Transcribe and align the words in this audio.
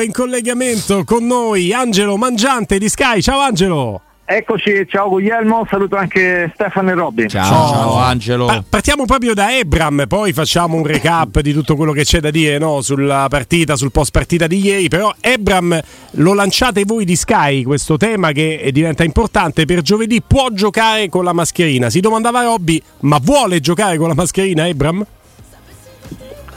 è 0.00 0.04
in 0.04 0.12
collegamento 0.12 1.04
con 1.04 1.26
noi 1.26 1.72
Angelo 1.72 2.16
Mangiante 2.16 2.78
di 2.78 2.88
Sky. 2.88 3.20
Ciao 3.20 3.40
Angelo. 3.40 4.00
Eccoci, 4.24 4.86
ciao 4.88 5.08
Guglielmo, 5.08 5.66
saluto 5.68 5.96
anche 5.96 6.50
Stefano 6.54 6.90
e 6.90 6.94
Robby. 6.94 7.26
Ciao, 7.26 7.44
ciao 7.44 7.96
Angelo. 7.96 8.46
Pa- 8.46 8.62
partiamo 8.66 9.04
proprio 9.04 9.34
da 9.34 9.56
Ebram, 9.56 10.04
poi 10.06 10.32
facciamo 10.32 10.76
un 10.76 10.86
recap 10.86 11.40
di 11.40 11.52
tutto 11.52 11.74
quello 11.74 11.90
che 11.90 12.04
c'è 12.04 12.20
da 12.20 12.30
dire 12.30 12.56
no? 12.58 12.80
sulla 12.80 13.26
partita, 13.28 13.74
sul 13.74 13.90
post 13.90 14.12
partita 14.12 14.46
di 14.46 14.64
ieri. 14.64 14.88
Però 14.88 15.12
Ebram 15.20 15.78
lo 16.12 16.32
lanciate 16.32 16.84
voi 16.84 17.04
di 17.04 17.16
Sky, 17.16 17.64
questo 17.64 17.96
tema 17.96 18.30
che 18.30 18.70
diventa 18.72 19.02
importante 19.02 19.64
per 19.64 19.82
giovedì. 19.82 20.22
Può 20.24 20.48
giocare 20.52 21.08
con 21.08 21.24
la 21.24 21.32
mascherina? 21.32 21.90
Si 21.90 21.98
domandava 21.98 22.44
Robby, 22.44 22.80
ma 23.00 23.18
vuole 23.20 23.58
giocare 23.58 23.96
con 23.96 24.06
la 24.06 24.14
mascherina 24.14 24.68
Ebram? 24.68 25.04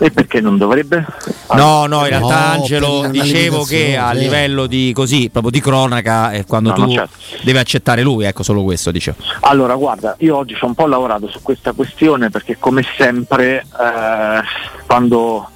E 0.04 0.11
perché 0.11 0.41
non 0.41 0.57
dovrebbe? 0.57 1.05
No, 1.54 1.86
no, 1.86 2.01
in 2.01 2.09
realtà 2.09 2.47
No, 2.55 2.61
Angelo 2.61 3.07
dicevo 3.09 3.63
che 3.63 3.95
a 3.95 4.11
sì. 4.11 4.18
livello 4.18 4.65
di 4.65 4.91
così, 4.93 5.29
proprio 5.29 5.50
di 5.50 5.61
cronaca, 5.61 6.32
è 6.32 6.43
quando 6.45 6.71
No, 6.71 6.75
tu 6.75 6.91
certo. 6.91 7.15
devi 7.41 7.57
accettare 7.57 8.01
lui, 8.01 8.25
ecco 8.25 8.43
solo 8.43 8.64
questo 8.64 8.92
dicevo. 8.92 9.15
Allora, 9.39 9.75
guarda, 9.75 10.14
io 10.19 10.36
oggi 10.36 10.55
ci 10.55 10.64
ho 10.65 10.68
un 10.68 10.73
po' 10.73 10.87
lavorato 10.87 11.29
su 11.29 11.42
questa 11.42 11.71
questione 11.71 12.29
perché 12.29 12.57
come 12.59 12.83
sempre 12.97 13.59
eh, 13.61 14.42
quando 14.86 15.47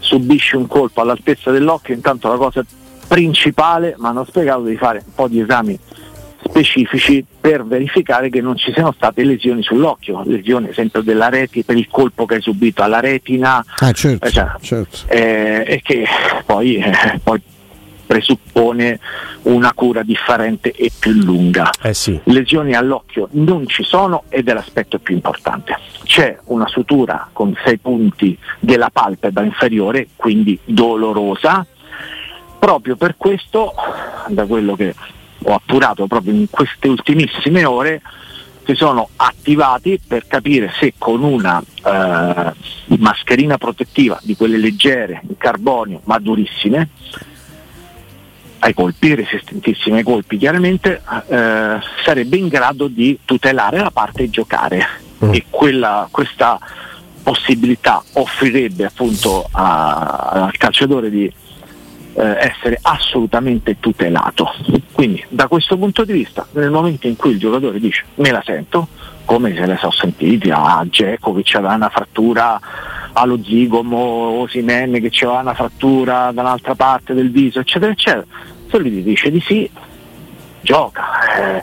subisci 0.00 0.56
un 0.56 0.66
colpo 0.66 1.00
all'altezza 1.00 1.50
dell'occhio, 1.50 1.94
intanto 1.94 2.28
la 2.28 2.36
cosa 2.36 2.62
principale, 3.08 3.94
mi 3.98 4.08
hanno 4.08 4.26
spiegato 4.26 4.62
di 4.64 4.76
fare 4.76 5.02
un 5.06 5.14
po' 5.14 5.26
di 5.26 5.40
esami 5.40 5.78
specifici 6.42 7.24
per 7.40 7.64
verificare 7.64 8.30
che 8.30 8.40
non 8.40 8.56
ci 8.56 8.72
siano 8.72 8.92
state 8.92 9.22
lesioni 9.24 9.62
sull'occhio, 9.62 10.22
lesioni 10.24 10.64
ad 10.66 10.70
esempio 10.72 11.02
della 11.02 11.28
retina 11.28 11.64
per 11.66 11.76
il 11.76 11.88
colpo 11.90 12.26
che 12.26 12.36
hai 12.36 12.40
subito 12.42 12.82
alla 12.82 13.00
retina, 13.00 13.64
Ah, 13.78 13.92
certo, 13.92 14.26
Eh, 14.26 14.30
cioè, 14.30 14.46
certo. 14.60 14.98
eh, 15.08 15.64
e 15.66 15.80
che 15.82 16.04
poi, 16.46 16.76
eh, 16.76 17.20
poi 17.22 17.40
presuppone 18.06 18.98
una 19.42 19.72
cura 19.72 20.02
differente 20.02 20.72
e 20.72 20.90
più 20.98 21.12
lunga. 21.12 21.70
Eh 21.80 21.94
sì. 21.94 22.18
Lesioni 22.24 22.74
all'occhio 22.74 23.28
non 23.32 23.68
ci 23.68 23.84
sono 23.84 24.24
ed 24.28 24.48
è 24.48 24.52
l'aspetto 24.52 24.98
più 24.98 25.14
importante. 25.14 25.76
C'è 26.02 26.36
una 26.46 26.66
sutura 26.66 27.28
con 27.32 27.56
sei 27.64 27.78
punti 27.78 28.36
della 28.58 28.90
palpebra 28.92 29.44
inferiore, 29.44 30.08
quindi 30.16 30.58
dolorosa. 30.64 31.64
Proprio 32.58 32.96
per 32.96 33.14
questo, 33.16 33.72
da 34.26 34.44
quello 34.44 34.74
che 34.74 34.92
ho 35.42 35.54
appurato 35.54 36.06
proprio 36.06 36.32
in 36.34 36.48
queste 36.50 36.88
ultimissime 36.88 37.64
ore, 37.64 38.02
si 38.64 38.74
sono 38.74 39.08
attivati 39.16 40.00
per 40.06 40.26
capire 40.26 40.72
se 40.78 40.94
con 40.96 41.22
una 41.22 41.60
eh, 41.84 42.52
mascherina 42.98 43.58
protettiva 43.58 44.18
di 44.22 44.36
quelle 44.36 44.58
leggere, 44.58 45.22
in 45.28 45.36
carbonio 45.36 46.02
ma 46.04 46.18
durissime, 46.18 46.88
ai 48.60 48.74
colpi, 48.74 49.14
resistentissime 49.14 49.98
ai 49.98 50.02
colpi 50.04 50.36
chiaramente, 50.36 51.00
eh, 51.28 51.78
sarebbe 52.04 52.36
in 52.36 52.48
grado 52.48 52.88
di 52.88 53.18
tutelare 53.24 53.78
la 53.78 53.90
parte 53.90 54.24
e 54.24 54.30
giocare 54.30 54.86
Mm. 55.22 55.34
e 55.34 55.44
quella, 55.50 56.08
questa 56.10 56.58
possibilità 57.22 58.02
offrirebbe 58.14 58.86
appunto 58.86 59.46
a- 59.50 60.46
al 60.46 60.56
calciatore 60.56 61.10
di 61.10 61.30
eh, 62.20 62.36
essere 62.38 62.78
assolutamente 62.82 63.78
tutelato. 63.80 64.52
Quindi 64.92 65.24
da 65.28 65.48
questo 65.48 65.78
punto 65.78 66.04
di 66.04 66.12
vista, 66.12 66.46
nel 66.52 66.70
momento 66.70 67.06
in 67.06 67.16
cui 67.16 67.30
il 67.30 67.38
giocatore 67.38 67.80
dice 67.80 68.04
me 68.16 68.30
la 68.30 68.42
sento, 68.44 68.88
come 69.24 69.54
se 69.54 69.64
ne 69.64 69.76
sono 69.78 69.92
sentiti 69.92 70.50
a 70.50 70.84
Geco 70.88 71.32
che 71.32 71.56
aveva 71.56 71.74
una 71.74 71.88
frattura 71.88 72.60
allo 73.12 73.38
zigomo, 73.42 73.96
Osimen 73.96 74.92
che 75.00 75.24
aveva 75.24 75.40
una 75.40 75.54
frattura 75.54 76.30
dall'altra 76.32 76.74
parte 76.74 77.14
del 77.14 77.30
viso, 77.30 77.60
eccetera, 77.60 77.92
eccetera. 77.92 78.26
Se 78.68 78.78
lui 78.78 78.90
ti 78.90 79.02
dice 79.02 79.30
di 79.30 79.40
sì, 79.40 79.70
gioca. 80.60 81.62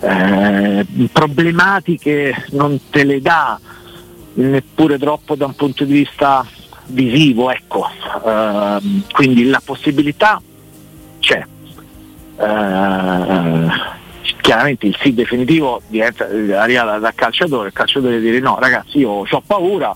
eh, 0.00 0.86
problematiche 1.10 2.46
non 2.50 2.78
te 2.90 3.02
le 3.02 3.20
dà 3.20 3.58
neppure 4.34 4.98
troppo 4.98 5.34
da 5.34 5.46
un 5.46 5.54
punto 5.54 5.84
di 5.84 5.92
vista 5.94 6.44
visivo, 6.86 7.50
ecco. 7.50 7.88
Ehm, 8.24 9.04
quindi 9.12 9.48
la 9.48 9.60
possibilità 9.64 10.40
c'è. 11.20 11.44
Eh, 12.38 13.94
chiaramente 14.40 14.86
il 14.86 14.96
sì 15.00 15.14
definitivo 15.14 15.82
diventa, 15.88 16.24
arriva 16.24 16.84
da- 16.84 16.98
dal 16.98 17.14
calciatore, 17.14 17.68
il 17.68 17.72
calciatore 17.72 18.20
dire 18.20 18.38
no 18.38 18.58
ragazzi 18.60 18.98
io 18.98 19.24
ho 19.28 19.42
paura 19.44 19.94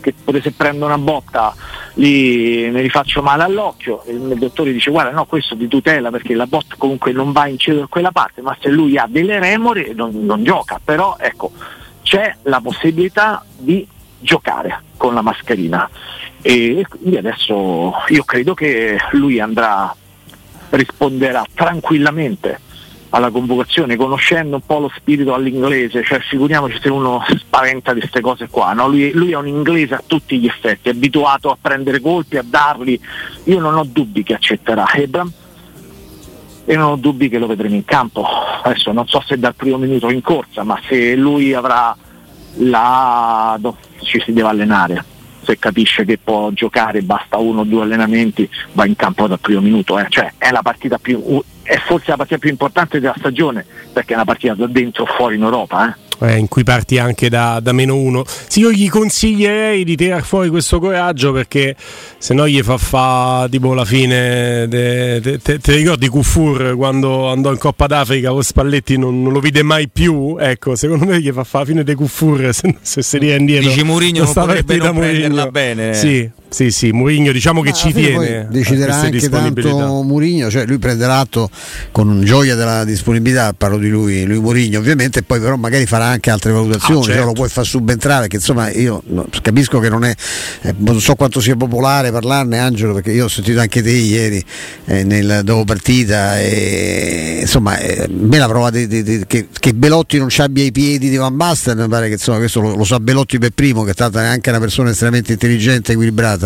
che 0.00 0.14
se 0.40 0.52
prendo 0.52 0.86
una 0.86 0.96
botta 0.96 1.54
lì 1.94 2.70
mi 2.70 2.80
rifaccio 2.80 3.20
male 3.22 3.42
all'occhio 3.42 4.02
e 4.04 4.12
il 4.12 4.38
dottore 4.38 4.72
dice 4.72 4.90
guarda 4.90 5.10
no 5.10 5.26
questo 5.26 5.56
ti 5.56 5.68
tutela 5.68 6.10
perché 6.10 6.34
la 6.34 6.46
botta 6.46 6.76
comunque 6.78 7.12
non 7.12 7.32
va 7.32 7.42
a 7.42 7.48
incidere 7.48 7.82
in 7.82 7.88
quella 7.88 8.10
parte 8.10 8.40
ma 8.40 8.56
se 8.58 8.70
lui 8.70 8.96
ha 8.96 9.06
delle 9.06 9.38
remore 9.38 9.92
non, 9.92 10.24
non 10.24 10.42
gioca 10.42 10.80
però 10.82 11.16
ecco 11.18 11.52
c'è 12.02 12.36
la 12.44 12.60
possibilità 12.60 13.44
di 13.58 13.86
giocare 14.18 14.82
con 14.96 15.12
la 15.12 15.20
mascherina 15.22 15.88
e 16.42 16.84
quindi 16.88 17.16
adesso 17.16 17.92
io 18.08 18.24
credo 18.24 18.54
che 18.54 18.98
lui 19.12 19.40
andrà 19.40 19.94
risponderà 20.70 21.44
tranquillamente 21.52 22.60
alla 23.10 23.30
convocazione, 23.30 23.96
conoscendo 23.96 24.56
un 24.56 24.62
po' 24.64 24.78
lo 24.78 24.92
spirito 24.94 25.34
all'inglese, 25.34 26.04
cioè 26.04 26.20
figuriamoci 26.20 26.78
se 26.80 26.88
uno 26.88 27.22
spaventa 27.36 27.92
di 27.92 28.00
queste 28.00 28.20
cose 28.20 28.48
qua, 28.48 28.72
no? 28.72 28.88
lui, 28.88 29.10
lui 29.12 29.32
è 29.32 29.36
un 29.36 29.48
inglese 29.48 29.94
a 29.94 30.02
tutti 30.06 30.38
gli 30.38 30.46
effetti, 30.46 30.88
è 30.88 30.92
abituato 30.92 31.50
a 31.50 31.58
prendere 31.60 32.00
colpi, 32.00 32.36
a 32.36 32.44
darli, 32.46 32.98
io 33.44 33.58
non 33.58 33.76
ho 33.76 33.84
dubbi 33.84 34.22
che 34.22 34.34
accetterà 34.34 34.86
Ebram 34.94 35.30
e 36.64 36.76
non 36.76 36.92
ho 36.92 36.96
dubbi 36.96 37.28
che 37.28 37.38
lo 37.38 37.48
vedremo 37.48 37.74
in 37.74 37.84
campo, 37.84 38.24
adesso 38.62 38.92
non 38.92 39.08
so 39.08 39.20
se 39.26 39.36
dal 39.38 39.56
primo 39.56 39.76
minuto 39.76 40.08
in 40.08 40.22
corsa, 40.22 40.62
ma 40.62 40.80
se 40.88 41.16
lui 41.16 41.52
avrà 41.52 41.96
la... 42.58 43.58
ci 44.02 44.20
si 44.20 44.32
deve 44.32 44.48
allenare, 44.48 45.04
se 45.42 45.58
capisce 45.58 46.04
che 46.04 46.18
può 46.18 46.50
giocare, 46.50 47.02
basta 47.02 47.38
uno 47.38 47.60
o 47.60 47.64
due 47.64 47.82
allenamenti, 47.82 48.48
va 48.72 48.86
in 48.86 48.96
campo 48.96 49.26
dal 49.26 49.40
primo 49.40 49.60
minuto, 49.60 49.98
eh. 49.98 50.06
cioè 50.08 50.32
è 50.38 50.50
più, 51.00 51.42
è 51.62 51.78
forse 51.78 52.10
la 52.10 52.16
partita 52.16 52.38
più 52.38 52.50
importante 52.50 53.00
della 53.00 53.14
stagione, 53.16 53.64
perché 53.92 54.12
è 54.12 54.16
una 54.16 54.24
partita 54.24 54.54
da 54.54 54.66
dentro 54.66 55.04
o 55.04 55.06
fuori 55.06 55.36
in 55.36 55.42
Europa. 55.42 55.88
Eh. 55.88 56.09
Eh, 56.22 56.36
in 56.36 56.48
cui 56.48 56.64
parti 56.64 56.98
anche 56.98 57.30
da, 57.30 57.60
da 57.62 57.72
meno 57.72 57.96
uno. 57.96 58.24
Sì, 58.26 58.60
io 58.60 58.70
gli 58.70 58.88
consiglierei 58.90 59.84
di 59.84 59.96
tirar 59.96 60.22
fuori 60.22 60.50
questo 60.50 60.78
coraggio 60.78 61.32
perché 61.32 61.74
se 62.18 62.34
no 62.34 62.46
gli 62.46 62.60
fa 62.62 62.76
fa 62.76 63.46
tipo 63.50 63.72
la 63.72 63.84
fine. 63.86 64.68
de- 64.68 65.38
te- 65.42 65.58
te 65.58 65.74
ricordi 65.74 66.08
Kufur 66.08 66.76
quando 66.76 67.30
andò 67.30 67.50
in 67.52 67.58
Coppa 67.58 67.86
d'Africa 67.86 68.30
con 68.30 68.42
Spalletti 68.42 68.98
non, 68.98 69.22
non 69.22 69.32
lo 69.32 69.40
vide 69.40 69.62
mai 69.62 69.88
più? 69.88 70.36
Ecco, 70.38 70.76
secondo 70.76 71.06
me 71.06 71.20
gli 71.20 71.30
fa 71.32 71.42
fa 71.44 71.60
la 71.60 71.64
fine 71.64 71.84
di 71.84 71.94
Kufur 71.94 72.50
se, 72.54 72.76
se 72.82 73.02
si 73.02 73.18
tira 73.18 73.36
indietro. 73.36 73.68
Dici 73.70 73.82
Mourinho 73.82 74.24
non 74.24 74.32
potrebbe 74.32 74.76
non 74.76 74.96
prenderla 74.96 75.46
bene. 75.50 75.94
Sì, 75.94 76.30
sì, 76.50 76.70
sì, 76.70 76.90
Mourinho 76.90 77.30
diciamo 77.32 77.62
che 77.62 77.70
Ma 77.70 77.74
ci 77.76 77.92
tiene. 77.92 78.48
deciderà 78.50 78.96
anche 78.96 79.28
tanto 79.28 80.02
Murigno, 80.02 80.50
cioè 80.50 80.66
lui 80.66 80.78
prenderà 80.78 81.18
atto 81.18 81.48
con 81.92 82.22
gioia 82.24 82.54
della 82.56 82.84
disponibilità, 82.84 83.52
parlo 83.56 83.78
di 83.78 83.88
lui, 83.88 84.24
lui 84.24 84.38
Murigno 84.40 84.80
ovviamente, 84.80 85.20
e 85.20 85.22
poi 85.22 85.38
però 85.40 85.56
magari 85.56 85.86
farà 85.86 86.06
anche 86.06 86.28
altre 86.30 86.50
valutazioni, 86.52 87.00
Ah, 87.00 87.02
certo. 87.04 87.18
cioè 87.18 87.24
lo 87.26 87.32
puoi 87.32 87.48
far 87.48 87.64
subentrare, 87.64 88.20
perché 88.22 88.36
insomma 88.36 88.70
io 88.72 89.02
capisco 89.42 89.78
che 89.78 89.88
non 89.88 90.04
è, 90.04 90.14
eh, 90.62 90.74
non 90.78 91.00
so 91.00 91.14
quanto 91.14 91.40
sia 91.40 91.54
popolare 91.56 92.10
parlarne 92.10 92.58
Angelo, 92.58 92.94
perché 92.94 93.12
io 93.12 93.26
ho 93.26 93.28
sentito 93.28 93.60
anche 93.60 93.80
te 93.82 93.90
ieri 93.92 94.44
eh, 94.86 95.04
nel 95.04 95.42
dopo 95.44 95.64
partita 95.64 96.38
e 96.40 97.38
insomma 97.42 97.78
eh, 97.78 98.08
me 98.08 98.38
la 98.38 98.48
prova 98.48 98.70
di- 98.70 98.86
di- 98.86 99.02
di- 99.02 99.24
che, 99.26 99.46
che 99.58 99.72
Belotti 99.72 100.18
non 100.18 100.28
ci 100.28 100.40
abbia 100.42 100.64
i 100.64 100.72
piedi 100.72 101.08
di 101.10 101.16
Van 101.16 101.36
Basten, 101.36 101.78
mi 101.78 101.88
pare 101.88 102.06
che 102.08 102.14
insomma 102.14 102.38
questo 102.38 102.60
lo, 102.60 102.74
lo 102.74 102.84
sa 102.84 102.98
Belotti 102.98 103.38
per 103.38 103.50
primo, 103.50 103.82
che 103.84 103.90
è 103.90 103.92
stata 103.92 104.20
anche 104.20 104.50
una 104.50 104.58
persona 104.58 104.90
estremamente 104.90 105.32
intelligente, 105.32 105.92
equilibrata, 105.92 106.39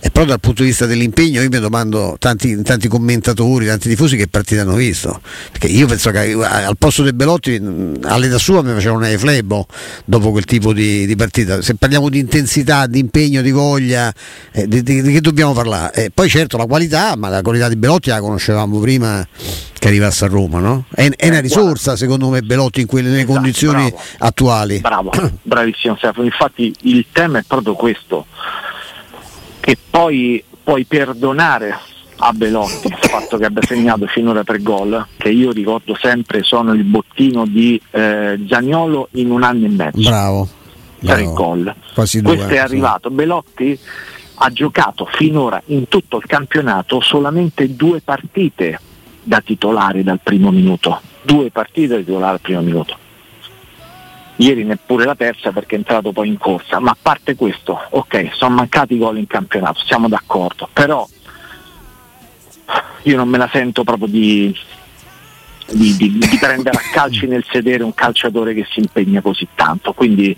e 0.00 0.10
però 0.10 0.24
dal 0.26 0.40
punto 0.40 0.62
di 0.62 0.68
vista 0.68 0.86
dell'impegno 0.86 1.40
io 1.40 1.48
mi 1.50 1.58
domando 1.58 2.16
tanti, 2.18 2.60
tanti 2.62 2.88
commentatori, 2.88 3.66
tanti 3.66 3.88
tifosi 3.88 4.16
che 4.16 4.28
partita 4.28 4.62
hanno 4.62 4.74
visto, 4.74 5.20
perché 5.50 5.66
io 5.68 5.86
penso 5.86 6.10
che 6.10 6.30
eh, 6.30 6.44
al 6.44 6.76
posto 6.78 7.02
di 7.02 7.12
Belotti 7.12 7.58
mh, 7.58 8.00
all'età 8.04 8.38
sua 8.38 8.62
mi 8.62 8.72
facevano 8.72 9.06
un 9.06 9.18
flebo 9.18 9.66
dopo 10.04 10.30
quel 10.30 10.44
tipo 10.44 10.72
di, 10.72 11.06
di 11.06 11.16
partita, 11.16 11.62
se 11.62 11.74
parliamo 11.74 12.08
di 12.08 12.18
intensità, 12.18 12.86
di 12.86 12.98
impegno, 12.98 13.40
di 13.42 13.50
voglia, 13.50 14.12
eh, 14.52 14.66
di, 14.68 14.82
di- 14.82 15.02
di 15.02 15.12
che 15.12 15.20
dobbiamo 15.20 15.52
parlare? 15.52 15.92
Eh, 15.94 16.10
poi 16.12 16.28
certo 16.28 16.56
la 16.56 16.66
qualità, 16.66 17.14
ma 17.16 17.28
la 17.28 17.42
qualità 17.42 17.68
di 17.68 17.76
Belotti 17.76 18.10
la 18.10 18.20
conoscevamo 18.20 18.78
prima 18.80 19.26
che 19.78 19.86
arrivasse 19.88 20.24
a 20.24 20.28
Roma, 20.28 20.58
no? 20.58 20.84
È, 20.92 21.08
è 21.16 21.28
una 21.28 21.38
Eh, 21.38 21.40
risorsa 21.40 21.94
secondo 21.96 22.28
me 22.30 22.40
Belotti 22.42 22.80
in 22.80 22.86
quelle 22.86 23.14
Esatto, 23.16 23.32
condizioni 23.32 23.82
bravo. 23.88 24.00
attuali. 24.18 24.80
Bravo, 24.80 25.12
bravissimo 25.42 25.94
Stefano. 25.96 26.24
Infatti 26.24 26.74
il 26.82 27.06
tema 27.12 27.38
è 27.38 27.44
proprio 27.46 27.74
questo, 27.74 28.26
che 29.60 29.76
poi 29.88 30.42
puoi 30.62 30.84
perdonare 30.84 31.76
a 32.20 32.32
Belotti 32.32 32.88
il 32.88 32.96
fatto 32.98 33.36
che 33.36 33.44
abbia 33.44 33.62
segnato 33.62 34.06
finora 34.06 34.42
tre 34.42 34.60
gol, 34.60 35.06
che 35.16 35.28
io 35.28 35.52
ricordo 35.52 35.96
sempre 36.00 36.42
sono 36.42 36.72
il 36.72 36.82
bottino 36.82 37.46
di 37.46 37.80
eh, 37.90 38.38
Zagnolo 38.48 39.08
in 39.12 39.30
un 39.30 39.42
anno 39.42 39.66
e 39.66 39.68
mezzo. 39.68 40.08
Bravo. 40.08 40.48
tre 41.00 41.24
gol. 41.32 41.74
Quasi 41.94 42.20
due. 42.20 42.34
Questo 42.34 42.52
è 42.52 42.56
sì. 42.56 42.62
arrivato. 42.62 43.10
Belotti 43.10 43.78
ha 44.40 44.50
giocato 44.50 45.06
finora 45.10 45.60
in 45.66 45.88
tutto 45.88 46.18
il 46.18 46.26
campionato 46.26 47.00
solamente 47.00 47.74
due 47.74 48.00
partite 48.00 48.80
da 49.22 49.40
titolare 49.40 50.02
dal 50.02 50.20
primo 50.22 50.50
minuto, 50.50 51.00
due 51.22 51.50
partite 51.50 51.88
da 51.88 51.96
titolare 51.98 52.32
al 52.32 52.40
primo 52.40 52.62
minuto. 52.62 52.96
Ieri 54.40 54.64
neppure 54.64 55.04
la 55.04 55.16
terza 55.16 55.50
perché 55.50 55.74
è 55.74 55.78
entrato 55.78 56.12
poi 56.12 56.28
in 56.28 56.38
corsa, 56.38 56.78
ma 56.78 56.90
a 56.90 56.96
parte 57.00 57.34
questo, 57.34 57.80
ok, 57.90 58.30
sono 58.34 58.54
mancati 58.54 58.94
i 58.94 58.98
gol 58.98 59.18
in 59.18 59.26
campionato, 59.26 59.80
siamo 59.84 60.08
d'accordo, 60.08 60.68
però 60.72 61.06
io 63.02 63.16
non 63.16 63.28
me 63.28 63.38
la 63.38 63.48
sento 63.50 63.82
proprio 63.82 64.06
di, 64.06 64.54
di, 65.72 65.96
di, 65.96 66.18
di, 66.18 66.36
prendere 66.38 66.76
a 66.76 66.82
calci 66.92 67.26
nel 67.26 67.44
sedere 67.50 67.82
un 67.82 67.94
calciatore 67.94 68.54
che 68.54 68.66
si 68.70 68.80
impegna 68.80 69.20
così 69.20 69.48
tanto. 69.54 69.92
Quindi 69.92 70.36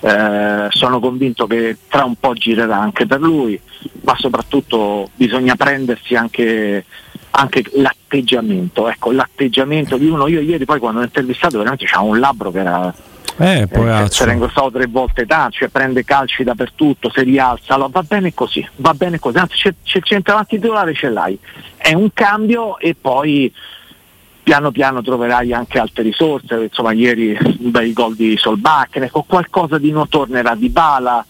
eh, 0.00 0.66
sono 0.70 1.00
convinto 1.00 1.46
che 1.46 1.76
tra 1.88 2.04
un 2.04 2.16
po' 2.16 2.32
girerà 2.34 2.78
anche 2.78 3.06
per 3.06 3.20
lui, 3.20 3.60
ma 4.02 4.14
soprattutto 4.16 5.10
bisogna 5.14 5.56
prendersi 5.56 6.14
anche, 6.14 6.84
anche 7.30 7.64
l'atteggiamento. 7.74 8.88
Ecco, 8.88 9.12
l'atteggiamento 9.12 9.96
di 9.96 10.06
uno. 10.06 10.26
Io 10.28 10.40
ieri 10.40 10.64
poi 10.64 10.78
quando 10.78 11.00
ho 11.00 11.04
intervistato 11.04 11.58
veramente 11.58 11.86
c'era 11.86 12.00
un 12.00 12.18
labbro 12.18 12.50
che 12.50 12.58
era 12.60 12.94
eh, 13.38 13.68
eh, 13.70 14.06
se 14.08 14.24
rengo 14.24 14.50
tre 14.72 14.86
volte 14.86 15.26
tanto, 15.26 15.56
cioè 15.58 15.68
prende 15.68 16.04
calci 16.04 16.42
dappertutto, 16.42 17.10
si 17.10 17.22
rialza, 17.22 17.74
allora 17.74 17.90
va 17.92 18.02
bene 18.02 18.32
così, 18.32 18.66
va 18.76 18.94
bene 18.94 19.18
così, 19.18 19.36
anzi 19.38 19.56
c'è, 19.56 19.74
c'è 19.82 19.98
il 19.98 20.04
centravanti 20.04 20.58
titolare 20.58 20.94
ce 20.94 21.08
l'hai, 21.08 21.38
è 21.76 21.92
un 21.92 22.10
cambio 22.12 22.78
e 22.78 22.96
poi 22.98 23.52
piano 24.42 24.70
piano 24.70 25.02
troverai 25.02 25.52
anche 25.52 25.78
altre 25.78 26.04
risorse, 26.04 26.54
insomma 26.54 26.92
ieri 26.92 27.36
un 27.40 27.70
bel 27.70 27.92
gol 27.92 28.14
di 28.14 28.36
Solbakken, 28.36 29.02
ecco 29.02 29.24
qualcosa 29.24 29.76
di 29.76 29.90
non 29.90 30.08
tornerà 30.08 30.54
di 30.54 30.68
bala, 30.68 31.24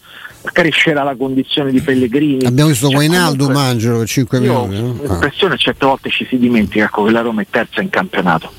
crescerà 0.51 1.03
la 1.03 1.15
condizione 1.15 1.71
di 1.71 1.81
Pellegrini. 1.81 2.45
Abbiamo 2.45 2.69
visto 2.69 2.85
Cioè, 2.85 2.95
Guainaldo 2.95 3.49
Mangelo 3.49 4.05
5 4.05 4.39
Io 4.39 4.65
minuti. 4.65 4.75
ho 4.75 4.81
no? 4.81 4.89
Ah. 4.91 5.07
l'impressione 5.07 5.57
certe 5.57 5.85
volte 5.85 6.09
ci 6.09 6.25
si 6.25 6.37
dimentica 6.37 6.85
ecco, 6.85 7.03
che 7.03 7.11
la 7.11 7.21
Roma 7.21 7.41
è 7.41 7.47
terza 7.49 7.81
in 7.81 7.89
campionato. 7.89 8.51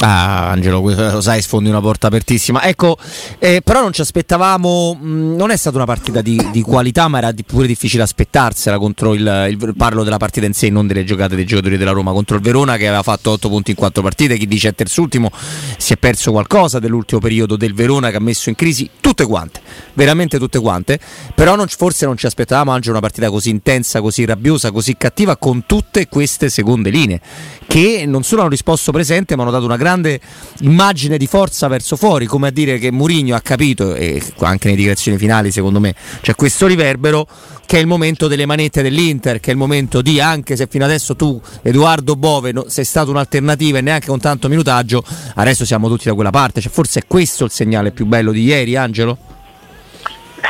Ah, 0.00 0.50
Angelo, 0.50 0.80
lo 0.80 1.20
sai, 1.20 1.40
sfondi 1.40 1.68
una 1.68 1.80
porta 1.80 2.08
apertissima. 2.08 2.62
Ecco, 2.64 2.98
eh, 3.38 3.60
però 3.62 3.80
non 3.80 3.92
ci 3.92 4.00
aspettavamo. 4.00 4.94
mh, 5.00 5.36
non 5.36 5.50
è 5.50 5.56
stata 5.56 5.76
una 5.76 5.86
partita 5.86 6.20
di, 6.20 6.48
di 6.50 6.62
qualità, 6.62 7.06
ma 7.08 7.18
era 7.18 7.30
di- 7.32 7.44
pure 7.44 7.66
difficile 7.68 8.02
aspettarsela 8.02 8.76
contro 8.78 9.14
il, 9.14 9.20
il- 9.50 9.74
Parlo 9.76 10.02
della 10.02 10.16
partita 10.16 10.46
in 10.46 10.52
sé, 10.52 10.68
non 10.68 10.86
delle 10.88 11.04
giocate 11.04 11.36
dei 11.36 11.46
giocatori 11.46 11.76
della 11.76 11.92
Roma 11.92 12.12
contro 12.12 12.36
il 12.36 12.42
Verona, 12.42 12.76
che 12.76 12.86
aveva 12.88 13.02
fatto 13.02 13.30
8 13.30 13.48
punti 13.48 13.70
in 13.70 13.76
4 13.76 14.02
partite. 14.02 14.36
Chi 14.36 14.46
dice 14.48 14.68
è 14.70 14.74
terzultimo 14.74 15.30
si 15.78 15.92
è 15.92 15.96
perso 15.96 16.32
qualcosa 16.32 16.80
dell'ultimo 16.80 17.20
periodo 17.20 17.56
del 17.56 17.72
Verona 17.72 18.10
che 18.10 18.16
ha 18.16 18.20
messo 18.20 18.48
in 18.48 18.56
crisi 18.56 18.90
tutte 19.00 19.24
quante, 19.26 19.60
veramente 19.94 20.38
tutte 20.38 20.58
quante. 20.58 20.98
Però 21.34 21.56
non- 21.56 21.68
forse 21.68 22.06
non 22.06 22.16
ci 22.16 22.26
aspettavamo 22.26 22.70
anche 22.70 22.90
una 22.90 23.00
partita 23.00 23.30
così 23.30 23.50
intensa, 23.50 24.00
così 24.00 24.24
rabbiosa, 24.24 24.70
così 24.70 24.96
cattiva, 24.96 25.36
con 25.36 25.64
tutte 25.66 26.08
queste 26.08 26.48
seconde 26.48 26.90
linee 26.90 27.20
che 27.66 28.04
non 28.06 28.22
solo 28.22 28.42
hanno 28.42 28.50
risposto 28.50 28.92
presente, 28.92 29.34
ma 29.36 29.42
hanno 29.42 29.50
dato 29.50 29.64
una 29.64 29.76
grande 29.76 30.20
immagine 30.60 31.18
di 31.18 31.26
forza 31.26 31.66
verso 31.66 31.96
fuori, 31.96 32.26
come 32.26 32.48
a 32.48 32.50
dire 32.50 32.78
che 32.78 32.92
Mourinho 32.92 33.34
ha 33.34 33.40
capito, 33.40 33.94
e 33.94 34.22
anche 34.40 34.66
nelle 34.66 34.76
dichiarazioni 34.76 35.18
finali 35.18 35.50
secondo 35.50 35.80
me, 35.80 35.94
c'è 36.20 36.34
questo 36.34 36.66
riverbero 36.66 37.26
che 37.66 37.78
è 37.78 37.80
il 37.80 37.86
momento 37.86 38.28
delle 38.28 38.46
manette 38.46 38.82
dell'Inter, 38.82 39.40
che 39.40 39.50
è 39.50 39.52
il 39.52 39.58
momento 39.58 40.02
di, 40.02 40.20
anche 40.20 40.54
se 40.56 40.68
fino 40.70 40.84
adesso 40.84 41.16
tu, 41.16 41.40
Edoardo 41.62 42.14
Bove, 42.14 42.52
sei 42.68 42.84
stato 42.84 43.10
un'alternativa 43.10 43.78
e 43.78 43.80
neanche 43.80 44.06
con 44.06 44.20
tanto 44.20 44.48
minutaggio, 44.48 45.02
adesso 45.34 45.64
siamo 45.64 45.88
tutti 45.88 46.04
da 46.04 46.14
quella 46.14 46.30
parte, 46.30 46.60
cioè, 46.60 46.70
forse 46.70 47.00
è 47.00 47.02
questo 47.06 47.44
il 47.44 47.50
segnale 47.50 47.90
più 47.90 48.06
bello 48.06 48.32
di 48.32 48.42
ieri, 48.42 48.76
Angelo? 48.76 49.33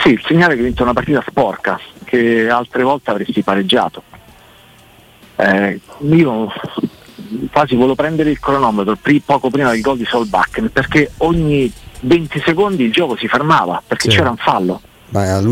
Sì, 0.02 0.11
il 0.11 0.23
segnale 0.26 0.56
che 0.56 0.62
vinto 0.62 0.82
una 0.82 0.93
partita 0.93 1.23
sporca, 1.26 1.79
che 2.05 2.49
altre 2.49 2.82
volte 2.82 3.11
avresti 3.11 3.43
pareggiato. 3.43 4.02
Eh, 5.37 5.81
io 6.11 6.52
quasi 7.50 7.75
volevo 7.75 7.94
prendere 7.94 8.31
il 8.31 8.38
cronometro 8.38 8.96
poco 9.25 9.50
prima 9.50 9.70
del 9.70 9.81
gol 9.81 9.96
di 9.96 10.05
Solbakken 10.05 10.70
perché 10.70 11.11
ogni 11.19 11.73
20 12.00 12.41
secondi 12.44 12.85
il 12.85 12.93
gioco 12.93 13.17
si 13.17 13.26
fermava 13.26 13.82
perché 13.85 14.11
Sì. 14.11 14.17
c'era 14.17 14.31
un 14.31 14.37
fallo, 14.37 14.81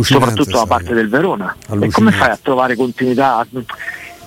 soprattutto 0.03 0.59
da 0.59 0.67
parte 0.67 0.95
del 0.95 1.09
Verona. 1.09 1.57
E 1.81 1.91
come 1.91 2.11
fai 2.13 2.31
a 2.31 2.39
trovare 2.41 2.77
continuità 2.77 3.45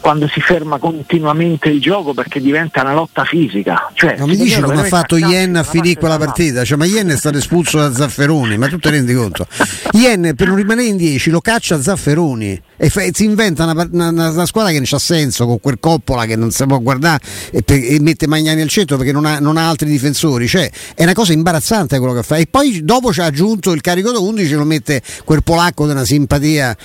quando 0.06 0.28
si 0.28 0.40
ferma 0.40 0.78
continuamente 0.78 1.68
il 1.70 1.82
gioco 1.82 2.14
perché 2.14 2.40
diventa 2.40 2.82
una 2.82 2.94
lotta 2.94 3.24
fisica? 3.24 3.90
Cioè, 3.96 4.18
Non 4.20 4.30
mi 4.30 4.36
dici 4.36 4.62
come 4.62 4.82
ha 4.82 4.84
fatto 4.84 5.18
Ien 5.18 5.56
a 5.56 5.64
finire 5.64 6.00
quella 6.00 6.18
partita? 6.18 6.64
Cioè, 6.64 6.78
ma 6.78 6.86
Ien 6.86 7.10
è 7.10 7.18
stato 7.18 7.40
espulso 7.40 7.80
da 7.80 7.92
Zafferoni, 7.92 8.56
ma 8.56 8.68
tu 8.68 8.78
te 8.78 8.92
rendi 8.92 9.16
conto? 9.16 9.48
Ien 9.94 10.36
per 10.36 10.46
non 10.46 10.58
rimanere 10.58 10.90
in 10.90 10.98
10 10.98 11.32
lo 11.32 11.42
caccia 11.42 11.82
Zafferoni 11.82 12.62
e, 12.78 12.90
fa- 12.90 13.04
si 13.12 13.24
inventa 13.26 13.64
una, 13.64 13.88
una- 13.92 14.10
una- 14.10 14.30
una 14.30 14.46
squadra 14.46 14.72
che 14.72 14.78
non 14.78 14.86
c'ha 14.88 15.00
senso 15.00 15.46
con 15.46 15.60
quel 15.60 15.78
coppola 15.80 16.26
che 16.26 16.36
non 16.36 16.52
si 16.52 16.66
può 16.66 16.80
guardare 16.80 17.24
e, 17.52 17.62
per- 17.64 17.82
e 17.84 17.98
mette 18.02 18.28
Magnani 18.28 18.62
al 18.62 18.70
centro 18.70 18.98
perché 18.98 19.12
non 19.12 19.26
ha, 19.26 19.40
non 19.40 19.58
ha 19.58 19.68
altri 19.70 19.90
difensori. 19.90 20.48
Cioè, 20.48 20.70
è 20.96 21.04
una 21.04 21.14
cosa 21.14 21.34
imbarazzante 21.34 21.98
quello 22.00 22.14
che 22.14 22.24
fa. 22.24 22.38
E 22.38 22.48
poi 22.50 22.84
dopo 22.84 23.12
ci 23.14 23.22
ha 23.22 23.26
aggiunto 23.26 23.72
il 23.72 23.82
carico 23.82 24.12
da 24.12 24.20
11, 24.20 24.54
lo 24.54 24.64
mette 24.66 25.02
quel 25.24 25.44
polacco 25.44 25.86
di 25.86 25.92
una 25.92 26.06
simpatia 26.06 26.76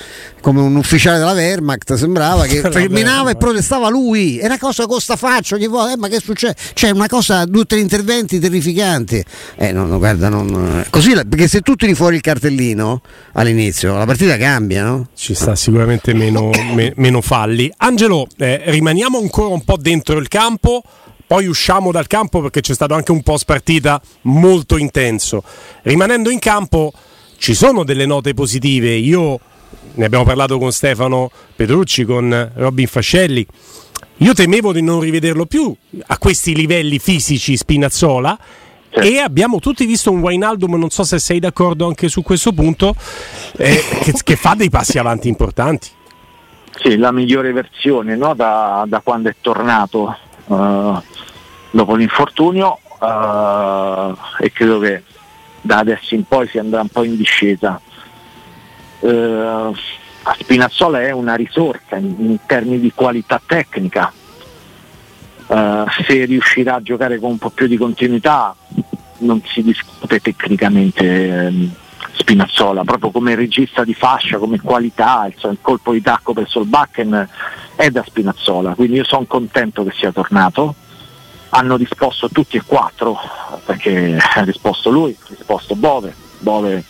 come 0.40 0.60
un 0.60 0.76
ufficiale 0.76 1.18
della 1.18 1.32
Wehrmacht, 1.32 1.94
sembrava 1.94 2.44
che 2.46 2.60
La 2.70 2.86
menava 2.88 3.30
e 3.30 3.36
protestava 3.36 3.88
lui. 3.88 4.38
È 4.38 4.46
una 4.46 4.58
cosa 4.58 4.86
con 4.86 5.00
sta 5.00 5.16
faccia 5.16 5.54
ogni 5.56 5.66
volta, 5.66 5.92
eh, 5.94 5.96
ma 5.96 6.08
che 6.08 6.20
succede? 6.20 6.54
C'è 6.74 6.90
una 6.90 7.08
cosa, 7.08 7.44
due 7.44 7.62
o 7.62 7.66
tre 7.66 7.80
interventi 7.80 8.38
terrificanti. 8.38 9.22
Eh, 9.56 9.72
no, 9.72 9.86
no, 9.86 9.98
guarda, 9.98 10.28
non, 10.28 10.84
così, 10.90 11.14
la- 11.14 11.24
perché 11.24 11.48
se 11.48 11.60
tu 11.60 11.74
tiri 11.74 11.94
fuori 11.94 12.16
il 12.16 12.22
cartellino 12.22 13.02
all'inizio, 13.32 13.96
la 13.96 14.04
partita 14.06 14.36
cambia, 14.36 14.84
no? 14.84 15.08
ci 15.14 15.34
sta 15.34 15.54
sicuramente 15.56 15.78
meno, 16.14 16.50
me- 16.74 16.92
meno 16.96 17.20
falli. 17.20 17.72
Angelo, 17.78 18.26
eh, 18.38 18.62
rimaniamo 18.66 19.18
ancora 19.18 19.48
un 19.48 19.64
po' 19.64 19.76
dentro 19.76 20.18
il 20.18 20.28
campo, 20.28 20.82
poi 21.26 21.46
usciamo 21.46 21.92
dal 21.92 22.06
campo 22.06 22.40
perché 22.40 22.60
c'è 22.60 22.74
stato 22.74 22.94
anche 22.94 23.12
un 23.12 23.22
post 23.22 23.44
partita 23.44 24.00
molto 24.22 24.76
intenso. 24.76 25.42
Rimanendo 25.82 26.30
in 26.30 26.38
campo 26.38 26.92
ci 27.38 27.54
sono 27.54 27.84
delle 27.84 28.06
note 28.06 28.34
positive. 28.34 28.90
Io 28.90 29.38
ne 29.94 30.04
abbiamo 30.04 30.24
parlato 30.24 30.58
con 30.58 30.72
Stefano 30.72 31.30
Petrucci, 31.56 32.04
con 32.04 32.52
Robin 32.54 32.86
Fascelli. 32.86 33.46
Io 34.18 34.34
temevo 34.34 34.72
di 34.72 34.82
non 34.82 35.00
rivederlo 35.00 35.46
più 35.46 35.74
a 36.06 36.18
questi 36.18 36.54
livelli 36.54 36.98
fisici 36.98 37.56
Spinazzola. 37.56 38.38
E 38.90 39.18
abbiamo 39.18 39.58
tutti 39.60 39.86
visto 39.86 40.10
un 40.10 40.20
Wijnaldum, 40.20 40.74
non 40.74 40.90
so 40.90 41.04
se 41.04 41.18
sei 41.18 41.38
d'accordo 41.38 41.86
anche 41.86 42.08
su 42.08 42.22
questo 42.22 42.52
punto, 42.52 42.94
eh, 43.56 43.82
che, 44.02 44.12
che 44.22 44.36
fa 44.36 44.54
dei 44.54 44.68
passi 44.68 44.98
avanti 44.98 45.28
importanti. 45.28 45.88
Sì, 46.76 46.96
la 46.96 47.12
migliore 47.12 47.52
versione 47.52 48.16
no? 48.16 48.34
da, 48.34 48.84
da 48.86 49.00
quando 49.00 49.28
è 49.28 49.34
tornato 49.40 50.16
eh, 50.46 51.02
dopo 51.70 51.94
l'infortunio 51.94 52.78
eh, 53.00 54.14
e 54.38 54.52
credo 54.52 54.78
che 54.78 55.02
da 55.60 55.78
adesso 55.78 56.14
in 56.14 56.24
poi 56.24 56.48
si 56.48 56.58
andrà 56.58 56.80
un 56.80 56.88
po' 56.88 57.04
in 57.04 57.16
discesa. 57.16 57.80
Eh, 59.00 59.72
Spinazzola 60.38 61.02
è 61.02 61.10
una 61.10 61.34
risorsa 61.34 61.96
in, 61.96 62.14
in 62.18 62.38
termini 62.46 62.80
di 62.80 62.92
qualità 62.94 63.40
tecnica. 63.44 64.12
Eh, 65.50 65.84
se 66.06 66.24
riuscirà 66.26 66.76
a 66.76 66.82
giocare 66.82 67.18
con 67.18 67.30
un 67.30 67.38
po' 67.38 67.50
più 67.50 67.66
di 67.66 67.76
continuità 67.76 68.54
non 69.18 69.42
si 69.44 69.64
discute 69.64 70.20
tecnicamente 70.20 71.46
ehm, 71.46 71.74
Spinazzola, 72.12 72.84
proprio 72.84 73.10
come 73.10 73.34
regista 73.34 73.82
di 73.82 73.92
fascia, 73.92 74.38
come 74.38 74.60
qualità, 74.60 75.28
insomma, 75.30 75.54
il 75.54 75.58
colpo 75.60 75.92
di 75.92 76.00
tacco 76.00 76.32
per 76.32 76.48
Solbakken 76.48 77.28
è 77.74 77.90
da 77.90 78.04
Spinazzola, 78.06 78.74
quindi 78.74 78.98
io 78.98 79.04
sono 79.04 79.24
contento 79.26 79.82
che 79.84 79.92
sia 79.92 80.12
tornato. 80.12 80.74
Hanno 81.52 81.76
risposto 81.76 82.28
tutti 82.28 82.56
e 82.56 82.62
quattro, 82.64 83.18
perché 83.64 84.16
ha 84.16 84.42
risposto 84.42 84.88
lui, 84.90 85.16
ha 85.20 85.26
risposto 85.30 85.74
Bove, 85.74 86.14
Bove 86.38 86.84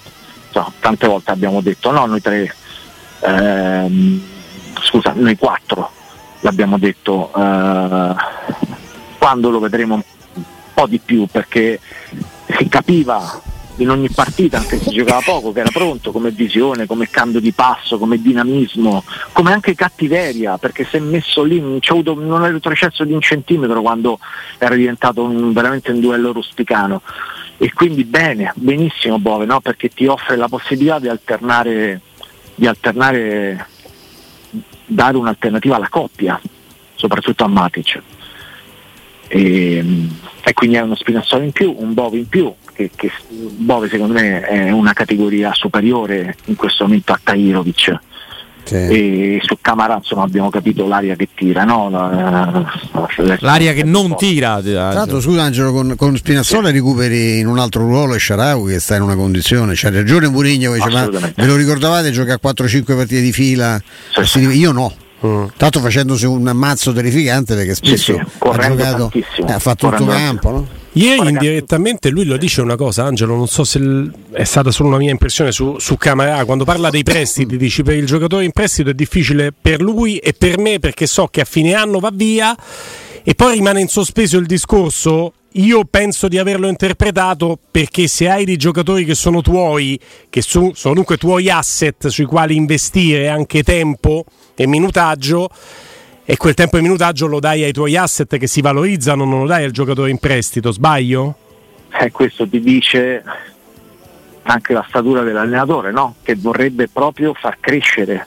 insomma, 0.47 0.71
tante 0.81 1.07
volte 1.07 1.31
abbiamo 1.31 1.63
detto 1.63 1.91
no, 1.91 2.05
noi 2.05 2.21
tre, 2.21 2.55
ehm, 3.21 4.21
scusa, 4.83 5.15
noi 5.17 5.37
quattro 5.37 5.93
l'abbiamo 6.41 6.79
detto 6.79 7.31
eh, 7.35 8.15
quando 9.19 9.51
lo 9.51 9.59
vedremo 9.59 9.95
un 9.95 10.43
po' 10.75 10.87
di 10.87 10.99
più 10.99 11.27
perché 11.27 11.81
si 12.57 12.69
capiva 12.69 13.43
in 13.77 13.91
ogni 13.91 14.11
partita, 14.11 14.59
anche 14.59 14.79
se 14.79 14.91
giocava 14.91 15.21
poco, 15.25 15.53
che 15.53 15.61
era 15.61 15.71
pronto 15.71 16.13
come 16.13 16.31
visione, 16.31 16.87
come 16.87 17.09
cambio 17.09 17.41
di 17.41 17.53
passo, 17.53 17.99
come 17.99 18.21
dinamismo, 18.21 19.03
come 19.33 19.53
anche 19.53 19.75
cattiveria, 19.75 20.59
perché 20.59 20.85
si 20.85 20.97
è 20.97 21.01
messo 21.01 21.43
lì, 21.43 21.61
non, 21.61 21.79
c'è 21.81 21.93
avuto, 21.93 22.15
non 22.15 22.45
è 22.45 22.51
retrocesso 22.51 23.05
di 23.05 23.13
un 23.13 23.21
centimetro 23.21 23.81
quando 23.81 24.19
era 24.59 24.75
diventato 24.75 25.23
un- 25.23 25.53
veramente 25.53 25.93
un 25.93 26.01
duello 26.01 26.33
rusticano. 26.33 27.01
E 27.57 27.73
quindi 27.73 28.05
bene, 28.05 28.53
benissimo 28.57 29.19
Bove, 29.19 29.45
no? 29.45 29.61
perché 29.61 29.89
ti 29.89 30.07
offre 30.07 30.37
la 30.37 30.49
possibilità 30.49 30.99
di 30.99 31.09
alternare, 31.09 32.01
di 32.55 32.67
alternare 32.67 33.67
dare 34.91 35.17
un'alternativa 35.17 35.77
alla 35.77 35.89
coppia, 35.89 36.41
soprattutto 36.95 37.45
a 37.45 37.49
Matic. 37.49 38.03
E, 39.29 39.85
e 40.43 40.53
quindi 40.53 40.77
è 40.77 40.81
uno 40.81 40.97
Spinazzola 40.97 41.45
in 41.45 41.53
più, 41.53 41.75
un 41.77 41.95
Bove 41.95 42.19
in 42.19 42.29
più, 42.29 42.53
che, 42.73 42.91
che 42.95 43.11
Bove 43.29 43.89
secondo 43.89 44.15
me 44.15 44.41
è 44.41 44.71
una 44.71 44.93
categoria 44.93 45.55
superiore 45.55 46.37
in 46.47 46.57
questo 46.57 46.85
momento 46.85 47.13
a 47.13 47.21
Tahirovic. 47.23 47.99
Sì. 48.65 48.75
E 48.75 49.41
su 49.43 49.59
Camara 49.61 49.97
insomma 49.97 50.23
abbiamo 50.23 50.51
capito 50.51 50.87
l'aria 50.87 51.17
che 51.17 51.29
tira, 51.35 51.65
no? 51.65 51.91
La, 51.91 52.09
la, 52.93 53.37
l'aria 53.41 53.73
che 53.73 53.85
non 53.85 54.17
tira. 54.17 54.61
Tra 54.63 54.93
l'altro 54.93 55.21
scusa 55.21 55.43
Angelo, 55.43 55.73
con, 55.73 55.95
con 55.97 56.17
Spinazzola 56.17 56.69
sì. 56.69 56.75
recuperi 56.75 57.39
in 57.39 57.47
un 57.47 57.59
altro 57.59 57.83
ruolo 57.83 58.15
e 58.15 58.19
Sharawi 58.19 58.73
che 58.73 58.81
sta 58.81 58.97
in 58.97 59.03
una 59.03 59.17
condizione, 59.17 59.73
c'ha 59.75 59.91
ragione 59.91 60.29
Murigno, 60.29 60.73
ve 60.73 61.47
lo 61.47 61.57
ricordavate 61.57 62.11
giocare 62.11 62.39
a 62.43 62.49
4-5 62.49 62.85
partite 62.97 63.21
di 63.21 63.33
fila? 63.33 63.81
Sì, 64.23 64.41
io 64.41 64.73
no. 64.73 64.93
Mm. 65.25 65.47
Tanto 65.57 65.81
facendosi 65.81 66.25
un 66.25 66.49
ammazzo 66.49 66.93
terrificante 66.93 67.55
perché 67.55 67.75
spesso 67.75 67.95
sì, 67.97 68.13
sì, 68.15 68.49
ha, 68.49 68.69
giocato, 68.69 69.11
eh, 69.13 69.53
ha 69.53 69.59
fatto 69.59 69.91
tutto 69.91 70.07
campo. 70.07 70.51
No? 70.51 70.67
Ieri 70.93 71.29
indirettamente 71.29 72.11
lui 72.11 72.25
lo 72.25 72.37
dice 72.37 72.63
una 72.63 72.75
cosa, 72.75 73.05
Angelo, 73.05 73.37
non 73.37 73.47
so 73.47 73.63
se 73.63 73.81
è 74.33 74.43
stata 74.43 74.73
solo 74.73 74.89
una 74.89 74.99
mia 74.99 75.13
impressione 75.13 75.53
su, 75.53 75.79
su 75.79 75.97
Camara, 75.97 76.45
quando 76.45 76.65
parla 76.65 76.91
dei 76.91 77.05
prestiti, 77.05 77.57
dici 77.59 77.83
per 77.83 77.95
il 77.95 78.07
giocatore 78.07 78.45
in 78.45 78.51
prestito 78.51 78.91
è 78.91 78.95
difficile 78.95 79.53
per 79.53 79.81
lui 79.81 80.17
e 80.19 80.33
per 80.33 80.59
me 80.59 80.81
perché 80.81 81.07
so 81.07 81.29
che 81.29 81.43
a 81.43 81.45
fine 81.45 81.75
anno 81.75 82.01
va 82.01 82.11
via. 82.13 82.57
E 83.23 83.35
poi 83.35 83.55
rimane 83.55 83.81
in 83.81 83.89
sospeso 83.89 84.39
il 84.39 84.47
discorso 84.47 85.35
io 85.55 85.85
penso 85.85 86.29
di 86.29 86.39
averlo 86.39 86.69
interpretato 86.69 87.59
perché 87.71 88.07
se 88.07 88.29
hai 88.29 88.45
dei 88.45 88.57
giocatori 88.57 89.05
che 89.05 89.15
sono 89.15 89.43
tuoi, 89.43 89.99
che 90.29 90.43
sono 90.43 90.73
comunque 90.81 91.17
tuoi 91.17 91.51
asset 91.51 92.07
sui 92.07 92.25
quali 92.25 92.55
investire 92.55 93.29
anche 93.29 93.63
tempo 93.63 94.25
e 94.55 94.67
minutaggio, 94.67 95.51
e 96.33 96.37
quel 96.37 96.55
tempo 96.55 96.77
e 96.77 96.81
minutaggio 96.81 97.27
lo 97.27 97.41
dai 97.41 97.65
ai 97.65 97.73
tuoi 97.73 97.97
asset 97.97 98.37
che 98.39 98.47
si 98.47 98.61
valorizzano, 98.61 99.25
non 99.25 99.41
lo 99.41 99.47
dai 99.47 99.65
al 99.65 99.71
giocatore 99.71 100.11
in 100.11 100.19
prestito, 100.19 100.71
sbaglio? 100.71 101.35
Eh, 102.01 102.11
questo 102.11 102.49
ti 102.49 102.61
dice 102.61 103.23
anche 104.43 104.73
la 104.73 104.85
statura 104.89 105.23
dell'allenatore, 105.23 105.91
no? 105.91 106.17
che 106.23 106.35
vorrebbe 106.37 106.89
proprio 106.89 107.35
far 107.35 107.59
crescere 107.61 108.27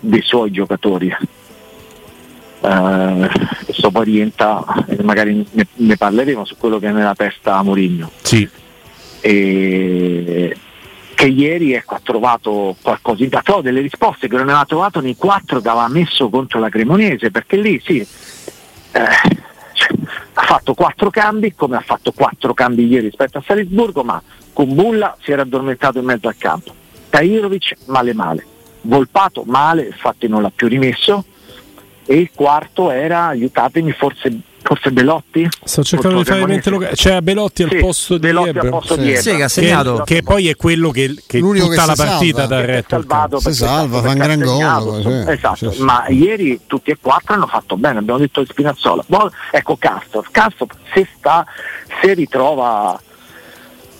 dei 0.00 0.22
suoi 0.22 0.50
giocatori 0.50 1.14
eh, 2.64 3.30
questo 3.64 3.90
poi 3.90 4.04
rientra, 4.04 4.64
magari 5.02 5.46
ne, 5.50 5.66
ne, 5.74 5.96
parleremo 5.96 6.44
su 6.44 6.56
quello 6.56 6.78
che 6.78 6.88
è 6.88 6.92
nella 6.92 7.14
testa 7.14 7.58
a 7.58 7.62
Mourinho. 7.62 8.10
Sì. 8.22 8.48
E, 9.20 10.56
che 11.14 11.26
ieri 11.26 11.72
ecco, 11.72 11.94
ha 11.94 12.00
trovato 12.02 12.76
qualcosa, 12.82 13.24
ha 13.24 13.42
trovato 13.42 13.62
delle 13.62 13.80
risposte 13.80 14.28
che 14.28 14.36
non 14.36 14.48
aveva 14.48 14.64
trovato 14.64 15.00
nei 15.00 15.16
quattro 15.16 15.60
che 15.60 15.68
aveva 15.68 15.88
messo 15.88 16.28
contro 16.28 16.60
la 16.60 16.68
Cremonese, 16.68 17.30
perché 17.30 17.56
lì 17.56 17.80
sì, 17.84 18.00
eh, 18.00 18.06
cioè, 19.72 19.88
ha 20.34 20.42
fatto 20.42 20.74
quattro 20.74 21.10
cambi, 21.10 21.54
come 21.54 21.76
ha 21.76 21.80
fatto 21.80 22.12
quattro 22.12 22.54
cambi 22.54 22.86
ieri 22.86 23.06
rispetto 23.06 23.38
a 23.38 23.42
Salisburgo, 23.44 24.02
ma 24.02 24.22
con 24.52 24.74
Bulla 24.74 25.16
si 25.22 25.32
era 25.32 25.42
addormentato 25.42 25.98
in 25.98 26.04
mezzo 26.04 26.28
al 26.28 26.36
campo. 26.36 26.74
Tairovic 27.10 27.76
male 27.86 28.12
male, 28.14 28.46
Volpato 28.82 29.44
male, 29.46 29.86
infatti 29.86 30.28
non 30.28 30.42
l'ha 30.42 30.52
più 30.54 30.68
rimesso, 30.68 31.24
e 32.06 32.16
il 32.16 32.30
quarto 32.34 32.90
era, 32.90 33.26
aiutatemi, 33.26 33.92
forse 33.92 34.40
forse 34.74 34.90
Belotti? 34.90 35.48
Sto 35.62 35.84
cercando 35.84 36.18
di 36.18 36.24
fare 36.24 36.46
mente 36.46 36.70
locale. 36.70 36.94
C'era 36.94 37.22
Belotti 37.22 37.62
al 37.62 37.70
sì, 37.70 37.76
posto 37.76 38.14
di 38.14 38.20
Belotti 38.20 38.58
al 38.58 38.68
posto 38.68 38.94
sì. 38.94 39.00
di 39.00 39.16
sì, 39.16 39.36
che, 39.36 39.42
ha 39.42 39.48
segnato. 39.48 40.02
Che, 40.04 40.14
che, 40.16 40.22
poi 40.22 40.48
è 40.48 40.56
quello 40.56 40.90
che, 40.90 41.14
che 41.26 41.38
L'unico 41.38 41.68
tutta 41.68 41.82
che 41.82 41.86
la 41.86 41.94
partita 41.94 42.46
dà 42.46 42.64
retto. 42.64 42.88
Salvato 42.88 43.40
si 43.40 43.54
salva, 43.54 44.02
fa 44.02 44.08
un 44.08 44.14
gran 44.14 44.40
gol. 44.40 45.02
Sì, 45.02 45.30
esatto, 45.30 45.70
sì, 45.70 45.82
ma 45.82 46.06
ieri 46.08 46.60
tutti 46.66 46.90
e 46.90 46.98
quattro 47.00 47.34
hanno 47.34 47.46
fatto 47.46 47.76
bene, 47.76 48.00
abbiamo 48.00 48.18
detto 48.18 48.40
di 48.40 48.46
Spinazzola. 48.50 49.04
Poi, 49.06 49.30
ecco 49.50 49.76
Castor, 49.76 50.28
Castor 50.30 50.68
se, 50.92 51.06
sta, 51.16 51.46
se 52.00 52.14
ritrova 52.14 53.00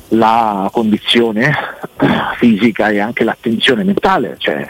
la 0.09 0.69
condizione 0.73 1.53
fisica 2.37 2.89
e 2.89 3.01
anche 3.01 3.25
l'attenzione 3.25 3.85
mentale, 3.85 4.37
cioè 4.39 4.67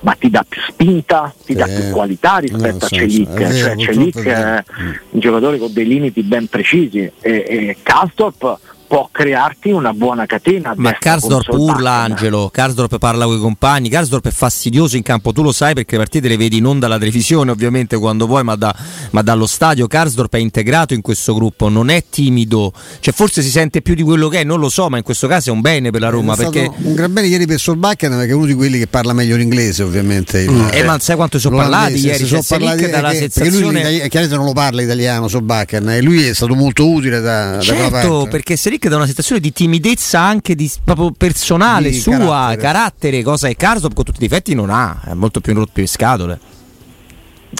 ma 0.00 0.14
ti 0.14 0.30
dà 0.30 0.44
più 0.48 0.60
spinta, 0.66 1.34
ti 1.44 1.54
dà 1.54 1.64
più 1.64 1.90
qualità 1.90 2.38
rispetto 2.38 2.84
a 2.84 2.88
Celic. 2.88 3.36
Cioè, 3.36 3.76
Celic 3.76 4.22
è 4.22 4.64
un 5.10 5.20
giocatore 5.20 5.58
con 5.58 5.72
dei 5.72 5.86
limiti 5.86 6.22
ben 6.22 6.46
precisi 6.46 6.98
e, 6.98 7.12
e 7.20 7.76
Kastorp 7.82 8.58
può 8.88 9.08
crearti 9.12 9.70
una 9.70 9.92
buona 9.92 10.26
catena. 10.26 10.72
Ma 10.76 10.96
Karsdorp 10.98 11.52
urla 11.52 11.92
Angelo, 11.92 12.48
Karsdorp 12.50 12.98
parla 12.98 13.26
con 13.26 13.36
i 13.36 13.40
compagni, 13.40 13.88
Karsdorp 13.90 14.26
è 14.26 14.30
fastidioso 14.30 14.96
in 14.96 15.02
campo, 15.02 15.32
tu 15.32 15.42
lo 15.42 15.52
sai 15.52 15.74
perché 15.74 15.92
le 15.92 15.98
partite 15.98 16.26
le 16.26 16.36
vedi 16.36 16.60
non 16.60 16.78
dalla 16.78 16.98
televisione 16.98 17.50
ovviamente 17.50 17.98
quando 17.98 18.26
vuoi 18.26 18.42
ma, 18.42 18.56
da, 18.56 18.74
ma 19.10 19.22
dallo 19.22 19.46
stadio, 19.46 19.86
Karsdorp 19.86 20.34
è 20.34 20.38
integrato 20.38 20.94
in 20.94 21.02
questo 21.02 21.34
gruppo, 21.34 21.68
non 21.68 21.90
è 21.90 22.02
timido, 22.08 22.72
cioè 23.00 23.12
forse 23.12 23.42
si 23.42 23.50
sente 23.50 23.82
più 23.82 23.94
di 23.94 24.02
quello 24.02 24.28
che 24.28 24.40
è, 24.40 24.44
non 24.44 24.58
lo 24.58 24.70
so, 24.70 24.88
ma 24.88 24.96
in 24.96 25.02
questo 25.02 25.26
caso 25.28 25.50
è 25.50 25.52
un 25.52 25.60
bene 25.60 25.90
per 25.90 26.00
la 26.00 26.08
Roma. 26.08 26.32
È 26.34 26.36
perché... 26.36 26.70
un 26.82 26.94
gran 26.94 27.12
bene 27.12 27.26
ieri 27.26 27.46
per 27.46 27.58
Solbakken 27.58 28.16
perché 28.16 28.32
è 28.32 28.34
uno 28.34 28.46
di 28.46 28.54
quelli 28.54 28.78
che 28.78 28.86
parla 28.86 29.12
meglio 29.12 29.36
l'inglese 29.36 29.82
ovviamente. 29.82 30.40
Il, 30.40 30.50
mm. 30.50 30.68
eh, 30.72 30.82
ma 30.84 30.98
sai 30.98 31.16
quanto 31.16 31.38
sono 31.38 31.56
parlati 31.56 31.98
ieri? 31.98 32.26
Cioè, 32.26 32.42
sono 32.42 32.60
parlati 32.60 32.88
dalla 32.88 33.10
che, 33.10 33.18
sensazione... 33.18 33.82
lui 33.82 34.08
chiaramente 34.08 34.36
non 34.36 34.46
lo 34.46 34.52
parla 34.52 34.80
italiano 34.80 35.28
Solbakken 35.28 35.90
e 35.90 36.00
lui 36.00 36.26
è 36.26 36.34
stato 36.34 36.54
molto 36.54 36.88
utile 36.88 37.20
da, 37.20 37.58
certo, 37.60 37.82
da 37.82 37.88
quella 37.90 38.08
parte. 38.10 38.28
perché 38.30 38.56
Seric 38.78 38.88
da 38.88 38.96
una 38.96 39.06
sensazione 39.06 39.40
di 39.40 39.52
timidezza 39.52 40.20
anche 40.20 40.54
di, 40.54 40.70
proprio 40.84 41.10
personale, 41.10 41.90
di 41.90 41.98
sua, 41.98 42.14
carattere. 42.14 42.56
carattere. 42.56 43.22
cosa 43.22 43.48
che 43.48 43.56
Carsop 43.56 43.92
con 43.92 44.04
tutti 44.04 44.18
i 44.18 44.28
difetti 44.28 44.54
non 44.54 44.70
ha, 44.70 45.00
è 45.04 45.14
molto 45.14 45.40
più 45.40 45.52
rotto 45.52 45.72
le 45.74 45.86
scatole. 45.86 46.38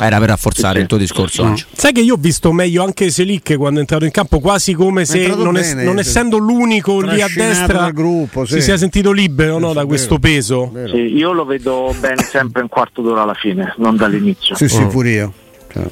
Era 0.00 0.18
per 0.18 0.28
rafforzare 0.28 0.80
il 0.80 0.86
tuo 0.86 0.98
discorso. 0.98 1.44
No. 1.44 1.56
Sai 1.72 1.92
che 1.92 2.00
io 2.00 2.14
ho 2.14 2.18
visto 2.18 2.52
meglio 2.52 2.84
anche 2.84 3.10
Selic 3.10 3.56
quando 3.56 3.78
è 3.78 3.80
entrato 3.80 4.04
in 4.04 4.10
campo, 4.10 4.38
quasi 4.38 4.74
come 4.74 5.06
se 5.06 5.26
non, 5.28 5.54
bene, 5.54 5.82
non, 5.82 5.98
essendo 5.98 6.36
l'unico 6.36 7.00
lì 7.00 7.22
a 7.22 7.28
destra 7.34 7.90
gruppo, 7.90 8.44
sì. 8.44 8.54
si 8.54 8.60
sia 8.60 8.76
sentito 8.76 9.12
libero 9.12 9.58
no, 9.58 9.72
da 9.72 9.86
questo 9.86 10.18
peso. 10.18 10.70
Sì, 10.90 11.16
io 11.16 11.32
lo 11.32 11.46
vedo 11.46 11.94
bene 11.98 12.22
sempre 12.22 12.62
un 12.62 12.68
quarto 12.68 13.00
d'ora 13.00 13.22
alla 13.22 13.34
fine, 13.34 13.74
non 13.78 13.96
dall'inizio. 13.96 14.54
Sì, 14.54 14.68
sì, 14.68 14.82
oh. 14.82 14.88
pure 14.88 15.10
io. 15.10 15.32
Cioè. 15.72 15.90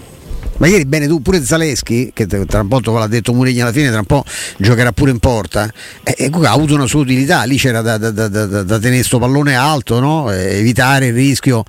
Ma 0.58 0.66
ieri 0.68 0.86
bene 0.86 1.06
tu, 1.06 1.20
pure 1.20 1.44
Zaleschi, 1.44 2.12
che 2.14 2.26
tra 2.26 2.60
un 2.60 2.68
po' 2.68 2.80
l'ha 2.80 3.06
detto 3.06 3.34
Murigna 3.34 3.64
alla 3.64 3.72
fine, 3.72 3.90
tra 3.90 3.98
un 3.98 4.06
po' 4.06 4.24
giocherà 4.56 4.92
pure 4.92 5.10
in 5.10 5.18
porta, 5.18 5.70
e, 6.02 6.14
e 6.16 6.30
ha 6.32 6.50
avuto 6.50 6.74
una 6.74 6.86
sua 6.86 7.00
utilità, 7.00 7.42
lì 7.44 7.56
c'era 7.56 7.82
da, 7.82 7.98
da, 7.98 8.10
da, 8.10 8.28
da 8.28 8.78
tenere 8.78 8.96
questo 8.96 9.18
pallone 9.18 9.54
alto, 9.54 10.00
no? 10.00 10.30
evitare 10.30 11.06
il 11.06 11.14
rischio 11.14 11.62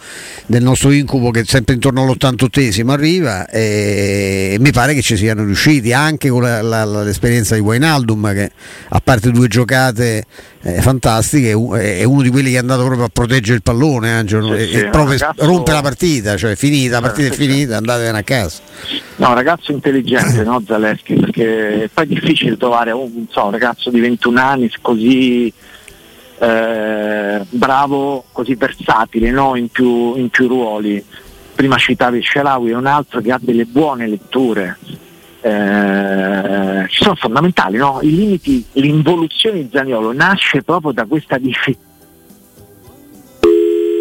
del 0.45 0.63
nostro 0.63 0.91
incubo 0.91 1.31
che 1.31 1.43
sempre 1.45 1.73
intorno 1.73 2.03
all'88esimo 2.03 2.89
arriva 2.91 3.47
e, 3.47 4.51
e 4.53 4.57
mi 4.59 4.71
pare 4.71 4.93
che 4.93 5.01
ci 5.01 5.17
siano 5.17 5.43
riusciti 5.43 5.91
anche 5.91 6.29
con 6.29 6.43
la, 6.43 6.61
la, 6.61 6.85
l'esperienza 7.03 7.55
di 7.55 7.61
Wainaldum 7.61 8.33
che 8.33 8.51
a 8.89 9.01
parte 9.03 9.31
due 9.31 9.47
giocate 9.47 10.23
eh, 10.67 10.81
fantastiche 10.81 11.51
è 11.51 12.03
uno 12.03 12.21
di 12.21 12.29
quelli 12.29 12.49
che 12.49 12.57
è 12.57 12.59
andato 12.59 12.83
proprio 12.83 13.05
a 13.05 13.09
proteggere 13.09 13.55
il 13.55 13.61
pallone 13.61 14.11
Angelo, 14.11 14.53
sì, 14.53 14.63
e, 14.63 14.67
sì, 14.67 14.85
proprio 14.87 15.17
ragazzo... 15.17 15.45
rompe 15.45 15.71
la 15.71 15.81
partita, 15.81 16.35
cioè 16.35 16.55
finita, 16.57 16.99
la 16.99 17.07
partita 17.07 17.33
è 17.33 17.37
finita, 17.37 17.77
andatevene 17.77 18.17
a 18.17 18.23
casa. 18.23 18.59
No, 19.15 19.33
ragazzo 19.33 19.71
intelligente, 19.71 20.43
no 20.43 20.61
Zaleschi, 20.67 21.13
perché 21.13 21.89
poi 21.93 22.03
è 22.03 22.07
difficile 22.07 22.57
trovare 22.57 22.91
un, 22.91 23.27
so, 23.29 23.45
un 23.45 23.51
ragazzo 23.51 23.89
di 23.89 24.01
21 24.01 24.41
anni 24.41 24.69
così 24.81 25.53
eh, 26.39 27.41
bravo, 27.49 28.25
così 28.33 28.55
versatile 28.55 29.31
no? 29.31 29.55
in, 29.55 29.69
più, 29.69 30.15
in, 30.15 30.29
più, 30.29 30.47
ruoli. 30.47 31.01
Prima 31.55 31.77
citavi 31.77 32.21
Sharawi, 32.21 32.71
è 32.71 32.75
un 32.75 32.87
altro 32.87 33.21
che 33.21 33.31
ha 33.31 33.39
delle 33.41 33.63
buone 33.63 34.05
letture. 34.05 34.77
Eh, 35.47 36.85
sono 36.89 37.15
fondamentali, 37.15 37.77
no? 37.77 37.99
I 38.01 38.13
limiti, 38.13 38.65
l'involuzione 38.73 39.59
di 39.59 39.69
Zaniolo 39.71 40.11
nasce 40.11 40.61
proprio 40.61 40.91
da 40.91 41.05
questa 41.05 41.37
difficoltà 41.37 41.85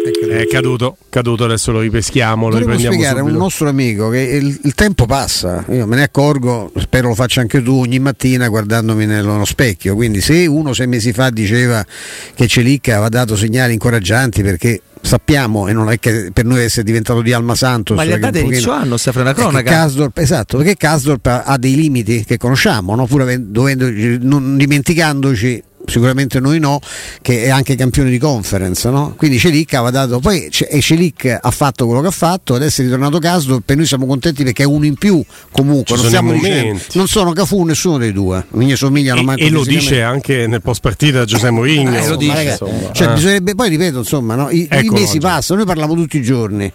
è 0.09 0.47
caduto, 0.47 0.97
caduto, 1.09 1.45
adesso 1.45 1.71
lo 1.71 1.79
ripeschiamo. 1.79 2.49
Lo 2.49 2.57
riprendiamo 2.57 2.93
spiegare 2.93 3.19
a 3.19 3.23
un 3.23 3.31
nostro 3.31 3.69
amico 3.69 4.09
che 4.09 4.19
il, 4.19 4.59
il, 4.63 4.73
tempo 4.73 5.05
passa, 5.05 5.65
io 5.69 5.85
me 5.85 5.95
ne 5.95 6.03
accorgo, 6.03 6.71
spero 6.77 7.09
lo 7.09 7.15
faccia 7.15 7.41
anche 7.41 7.61
tu 7.61 7.79
ogni 7.79 7.99
mattina 7.99 8.47
guardandomi 8.47 9.05
nello 9.05 9.45
specchio. 9.45 9.95
Quindi, 9.95 10.21
se 10.21 10.45
uno 10.45 10.73
sei 10.73 10.87
mesi 10.87 11.13
fa 11.13 11.29
diceva 11.29 11.85
che 12.33 12.47
Celic 12.47 12.89
aveva 12.89 13.09
dato 13.09 13.35
segnali 13.35 13.73
incoraggianti 13.73 14.41
perché 14.43 14.81
sappiamo 15.01 15.67
e 15.67 15.73
non 15.73 15.89
è 15.89 15.99
che 15.99 16.31
per 16.33 16.45
noi 16.45 16.63
essere 16.63 16.83
diventato 16.83 17.21
di 17.21 17.31
Alma 17.31 17.55
Santos 17.55 17.95
ma 17.95 18.03
gli 18.03 18.11
ha 18.11 18.17
dato 18.17 18.39
inizio 18.39 18.71
anno 18.71 18.97
sta 18.97 19.11
frena 19.11 19.33
cronaca 19.33 19.69
Kasdorp, 19.69 20.17
esatto 20.17 20.57
perché 20.57 20.75
Kasdorp 20.75 21.43
ha 21.45 21.57
dei 21.57 21.75
limiti 21.75 22.25
che 22.25 22.37
conosciamo 22.37 22.95
no? 22.95 23.05
pur 23.05 23.21
avendo, 23.21 23.47
dovendo, 23.49 23.89
non 24.21 24.57
dimenticandoci 24.57 25.63
sicuramente 25.87 26.39
noi 26.39 26.59
no, 26.59 26.79
che 27.21 27.43
è 27.43 27.49
anche 27.49 27.75
campione 27.75 28.09
di 28.09 28.17
conference, 28.17 28.89
no? 28.89 29.15
quindi 29.17 29.39
Celic 29.39 29.73
aveva 29.73 29.91
dato, 29.91 30.19
poi 30.19 30.47
e 30.47 30.81
Celic 30.81 31.37
ha 31.41 31.51
fatto 31.51 31.85
quello 31.85 32.01
che 32.01 32.07
ha 32.07 32.11
fatto, 32.11 32.55
adesso 32.55 32.81
è 32.81 32.85
ritornato 32.85 33.19
Casdo, 33.19 33.61
per 33.63 33.75
noi 33.75 33.85
siamo 33.85 34.05
contenti 34.05 34.43
perché 34.43 34.63
è 34.63 34.65
uno 34.65 34.85
in 34.85 34.95
più 34.95 35.23
comunque, 35.51 35.95
non, 35.95 36.05
stiamo 36.05 36.31
dicendo, 36.33 36.79
non 36.93 37.07
sono 37.07 37.31
Cafu 37.33 37.63
nessuno 37.63 37.97
dei 37.97 38.11
due, 38.11 38.45
gli 38.51 38.75
somigliano 38.75 39.33
e, 39.35 39.45
e 39.45 39.49
lo 39.49 39.63
dice 39.63 40.01
anche 40.01 40.47
nel 40.47 40.61
post 40.61 40.81
partita 40.81 41.25
Giuseppe 41.25 41.51
Mourinho. 41.51 41.95
Eh, 41.95 42.07
lo 42.07 42.15
dice. 42.15 42.57
Cioè, 42.91 43.35
eh. 43.35 43.55
Poi 43.55 43.69
ripeto, 43.69 43.99
insomma, 43.99 44.35
no? 44.35 44.49
I, 44.49 44.67
ecco 44.69 44.95
i 44.95 44.99
mesi 44.99 45.19
passano, 45.19 45.59
noi 45.59 45.67
parliamo 45.67 45.93
tutti 45.95 46.17
i 46.17 46.21
giorni. 46.21 46.71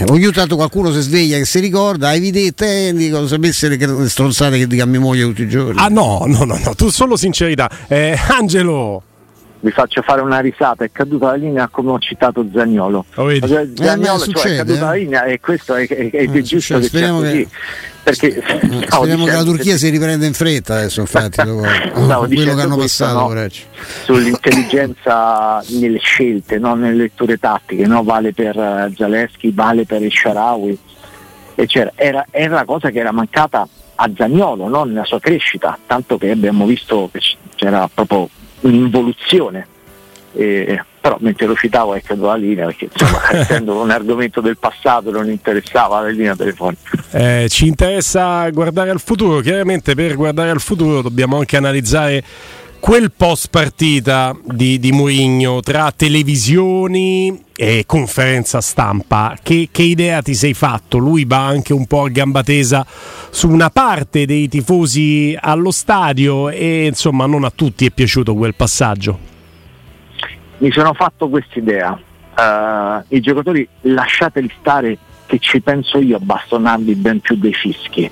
Eh, 0.00 0.04
ogni 0.10 0.30
tanto 0.30 0.54
qualcuno 0.54 0.92
si 0.92 1.00
sveglia 1.00 1.38
che 1.38 1.44
si 1.44 1.58
ricorda, 1.58 2.10
hai 2.10 2.20
vedete, 2.20 2.86
eh, 2.86 2.92
dico, 2.92 3.26
sapesse 3.26 3.66
le 3.66 4.08
stronzate 4.08 4.56
che 4.56 4.68
dica 4.68 4.84
a 4.84 4.86
mia 4.86 5.00
moglie 5.00 5.24
tutti 5.24 5.42
i 5.42 5.48
giorni. 5.48 5.80
Ah 5.80 5.88
no, 5.88 6.22
no, 6.24 6.44
no, 6.44 6.56
no, 6.56 6.74
tu 6.76 6.88
solo 6.88 7.16
sincerità. 7.16 7.68
Eh, 7.88 8.16
Angelo. 8.28 9.02
Vi 9.60 9.70
faccio 9.72 10.02
fare 10.02 10.20
una 10.20 10.38
risata, 10.40 10.84
è 10.84 10.90
caduta 10.92 11.26
la 11.26 11.34
linea 11.34 11.68
come 11.68 11.90
ho 11.90 11.98
citato 11.98 12.46
Zagnolo. 12.54 13.04
Oh, 13.16 13.28
Zagnolo 13.74 14.22
eh, 14.24 14.32
cioè, 14.32 14.52
è 14.52 14.56
caduta 14.58 14.78
eh? 14.78 14.80
la 14.80 14.92
linea 14.92 15.24
e 15.24 15.40
questo 15.40 15.74
è, 15.74 15.86
è, 15.86 16.10
è 16.10 16.16
Eh, 16.22 16.42
giusto 16.42 16.58
succede, 16.58 16.80
che 16.80 16.80
sia 16.80 16.88
speriamo 16.88 17.18
così. 17.18 17.32
che- 17.32 17.48
Perché 18.08 18.36
Eh, 18.36 18.42
stavo 18.86 19.02
Speriamo 19.04 19.24
che 19.24 19.30
la 19.30 19.36
dicendo 19.38 19.44
Turchia 19.44 19.76
si 19.76 19.88
riprenda 19.90 20.24
in 20.26 20.32
fretta 20.32 20.74
adesso, 20.76 21.00
infatti, 21.00 21.42
dopo 21.44 21.60
quello 21.92 22.26
dicendo 22.26 22.54
che 22.54 22.60
hanno 22.62 22.76
passato. 22.76 23.32
no? 23.34 23.46
sull'intelligenza 24.04 25.62
nelle 25.68 25.98
scelte, 25.98 26.58
non 26.58 26.80
nelle 26.80 26.94
letture 26.96 27.36
tattiche, 27.38 27.86
no? 27.86 28.02
vale 28.02 28.32
per 28.32 28.56
eh, 28.58 28.92
Zaleschi, 28.96 29.50
vale 29.52 29.84
per 29.84 30.02
il 30.02 30.12
Sharawi. 30.12 30.78
E 31.54 31.66
c'era- 31.66 31.92
era, 31.96 32.24
era 32.30 32.54
la 32.54 32.64
cosa 32.64 32.90
che 32.90 32.98
era 33.00 33.10
mancata 33.12 33.66
a 33.96 34.10
Zagnolo, 34.16 34.68
no? 34.68 34.84
nella 34.84 35.04
sua 35.04 35.18
crescita, 35.18 35.76
tanto 35.86 36.16
che 36.18 36.30
abbiamo 36.30 36.64
visto 36.66 37.08
che 37.12 37.18
c'era 37.56 37.88
proprio 37.92 38.28
un'involuzione. 38.60 39.66
E- 40.34 40.82
però 41.00 41.16
mentre 41.20 41.46
lo 41.46 41.54
citavo 41.54 41.94
è 41.94 42.02
caduta 42.02 42.28
la 42.28 42.34
linea 42.34 42.66
perché 42.66 42.88
insomma, 42.92 43.30
essendo 43.32 43.80
un 43.80 43.90
argomento 43.90 44.40
del 44.40 44.58
passato 44.58 45.10
non 45.10 45.30
interessava 45.30 46.00
la 46.00 46.08
linea 46.08 46.36
telefonica. 46.36 46.90
Eh, 47.12 47.46
ci 47.48 47.66
interessa 47.66 48.48
guardare 48.50 48.90
al 48.90 49.00
futuro, 49.00 49.40
chiaramente 49.40 49.94
per 49.94 50.16
guardare 50.16 50.50
al 50.50 50.60
futuro 50.60 51.00
dobbiamo 51.00 51.38
anche 51.38 51.56
analizzare 51.56 52.22
quel 52.80 53.12
post 53.12 53.50
partita 53.50 54.36
di, 54.42 54.78
di 54.78 54.92
Mourinho 54.92 55.60
tra 55.60 55.92
televisioni 55.94 57.44
e 57.56 57.84
conferenza 57.86 58.60
stampa. 58.60 59.36
Che, 59.42 59.68
che 59.70 59.82
idea 59.82 60.22
ti 60.22 60.34
sei 60.34 60.54
fatto? 60.54 60.98
Lui 60.98 61.24
va 61.24 61.44
anche 61.44 61.72
un 61.72 61.86
po' 61.86 62.04
a 62.04 62.08
gamba 62.08 62.42
tesa 62.42 62.86
su 63.30 63.50
una 63.50 63.70
parte 63.70 64.26
dei 64.26 64.48
tifosi 64.48 65.36
allo 65.38 65.70
stadio 65.70 66.48
e 66.48 66.86
insomma 66.86 67.26
non 67.26 67.44
a 67.44 67.52
tutti 67.54 67.84
è 67.84 67.90
piaciuto 67.90 68.34
quel 68.34 68.54
passaggio. 68.54 69.18
mi 70.58 70.70
sono 70.70 70.94
fatto 70.94 71.28
quest'idea. 71.28 71.98
Eh, 72.36 73.16
I 73.16 73.20
giocatori 73.20 73.68
lasciateli 73.82 74.50
stare 74.60 74.98
che 75.26 75.38
ci 75.40 75.60
penso 75.60 75.98
io 75.98 76.16
a 76.16 76.20
bastonarli 76.20 76.94
ben 76.94 77.20
più 77.20 77.36
dei 77.36 77.52
fischi. 77.52 78.10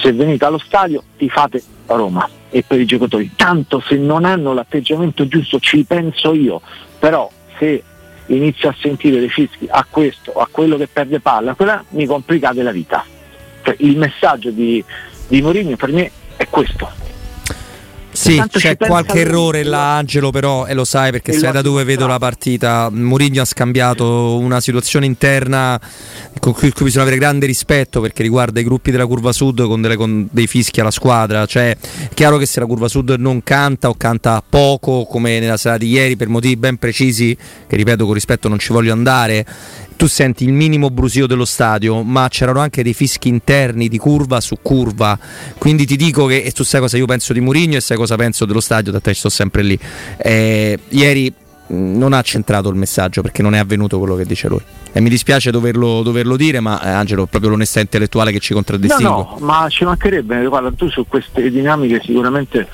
Se 0.00 0.12
venite 0.12 0.44
allo 0.44 0.58
stadio 0.58 1.02
ti 1.16 1.28
fate 1.28 1.62
Roma 1.86 2.28
e 2.50 2.64
per 2.66 2.80
i 2.80 2.86
giocatori. 2.86 3.32
Tanto 3.36 3.80
se 3.80 3.96
non 3.96 4.24
hanno 4.24 4.52
l'atteggiamento 4.52 5.26
giusto 5.28 5.58
ci 5.60 5.84
penso 5.84 6.34
io. 6.34 6.60
Però 6.98 7.30
se 7.58 7.82
inizio 8.26 8.68
a 8.68 8.74
sentire 8.78 9.18
dei 9.18 9.28
fischi 9.28 9.66
a 9.68 9.86
questo, 9.88 10.32
a 10.32 10.48
quello 10.50 10.76
che 10.76 10.88
perde 10.88 11.20
palla, 11.20 11.54
quella 11.54 11.84
mi 11.90 12.06
complicate 12.06 12.62
la 12.62 12.72
vita. 12.72 13.04
Cioè, 13.62 13.76
il 13.80 13.96
messaggio 13.96 14.50
di, 14.50 14.82
di 15.28 15.42
Mourinho 15.42 15.76
per 15.76 15.92
me 15.92 16.10
è 16.36 16.46
questo. 16.48 16.99
Sì, 18.20 18.42
c'è 18.50 18.76
qualche 18.76 19.12
lui. 19.12 19.20
errore 19.22 19.62
là, 19.62 19.96
Angelo, 19.96 20.30
però, 20.30 20.66
e 20.66 20.74
lo 20.74 20.84
sai 20.84 21.10
perché 21.10 21.32
E 21.32 21.38
sai 21.38 21.52
da 21.52 21.62
dove 21.62 21.84
vedo 21.84 22.06
la 22.06 22.18
dimostrato. 22.18 22.18
partita. 22.18 22.90
Mourinho 22.90 23.40
ha 23.40 23.44
scambiato 23.46 24.36
una 24.38 24.60
situazione 24.60 25.06
interna 25.06 25.80
con 26.38 26.52
cui, 26.52 26.70
cui 26.72 26.84
bisogna 26.84 27.02
avere 27.04 27.18
grande 27.18 27.46
rispetto 27.46 28.00
perché 28.00 28.22
riguarda 28.22 28.60
i 28.60 28.64
gruppi 28.64 28.90
della 28.90 29.06
curva 29.06 29.32
sud 29.32 29.66
con, 29.66 29.80
delle- 29.80 29.96
con 29.96 30.28
dei 30.30 30.46
fischi 30.46 30.80
alla 30.80 30.90
squadra. 30.90 31.46
Cioè, 31.46 31.70
è 31.70 32.08
chiaro 32.14 32.36
che 32.36 32.46
se 32.46 32.60
la 32.60 32.66
curva 32.66 32.88
sud 32.88 33.10
non 33.18 33.42
canta 33.42 33.88
o 33.88 33.94
canta 33.94 34.42
poco, 34.46 35.06
come 35.06 35.38
nella 35.40 35.56
sera 35.56 35.78
di 35.78 35.88
ieri, 35.88 36.16
per 36.16 36.28
motivi 36.28 36.56
ben 36.56 36.76
precisi, 36.76 37.36
che 37.66 37.76
ripeto 37.76 38.04
con 38.04 38.14
rispetto 38.14 38.48
non 38.48 38.58
ci 38.58 38.72
voglio 38.72 38.92
andare, 38.92 39.46
tu 40.00 40.06
senti 40.06 40.44
il 40.44 40.52
minimo 40.54 40.88
brusio 40.88 41.26
dello 41.26 41.44
stadio, 41.44 42.02
ma 42.02 42.26
c'erano 42.30 42.60
anche 42.60 42.82
dei 42.82 42.94
fischi 42.94 43.28
interni 43.28 43.86
di 43.86 43.98
curva 43.98 44.40
su 44.40 44.56
curva. 44.62 45.18
Quindi 45.58 45.84
ti 45.84 45.96
dico 45.96 46.24
che 46.24 46.40
e 46.40 46.52
tu 46.52 46.64
sai 46.64 46.80
cosa 46.80 46.96
io 46.96 47.04
penso 47.04 47.34
di 47.34 47.40
Mourinho 47.40 47.76
e 47.76 47.82
sai 47.82 47.98
cosa 47.98 48.16
penso 48.16 48.46
dello 48.46 48.60
stadio, 48.60 48.92
da 48.92 49.00
te 49.00 49.12
sto 49.12 49.28
sempre 49.28 49.62
lì. 49.62 49.78
Eh, 50.16 50.78
ieri 50.88 51.30
mh, 51.30 51.98
non 51.98 52.14
ha 52.14 52.22
centrato 52.22 52.70
il 52.70 52.76
messaggio 52.76 53.20
perché 53.20 53.42
non 53.42 53.54
è 53.54 53.58
avvenuto 53.58 53.98
quello 53.98 54.16
che 54.16 54.24
dice 54.24 54.48
lui. 54.48 54.62
E 54.90 55.00
mi 55.00 55.10
dispiace 55.10 55.50
doverlo, 55.50 56.00
doverlo 56.00 56.38
dire, 56.38 56.60
ma 56.60 56.82
eh, 56.82 56.88
Angelo, 56.88 57.26
proprio 57.26 57.50
l'onestà 57.50 57.80
intellettuale 57.80 58.32
che 58.32 58.38
ci 58.38 58.54
contraddistingue. 58.54 59.06
No, 59.06 59.36
no, 59.38 59.44
ma 59.44 59.66
ci 59.68 59.84
mancherebbe, 59.84 60.46
guarda, 60.46 60.72
tu 60.72 60.88
su 60.88 61.04
queste 61.06 61.50
dinamiche 61.50 62.00
sicuramente 62.02 62.68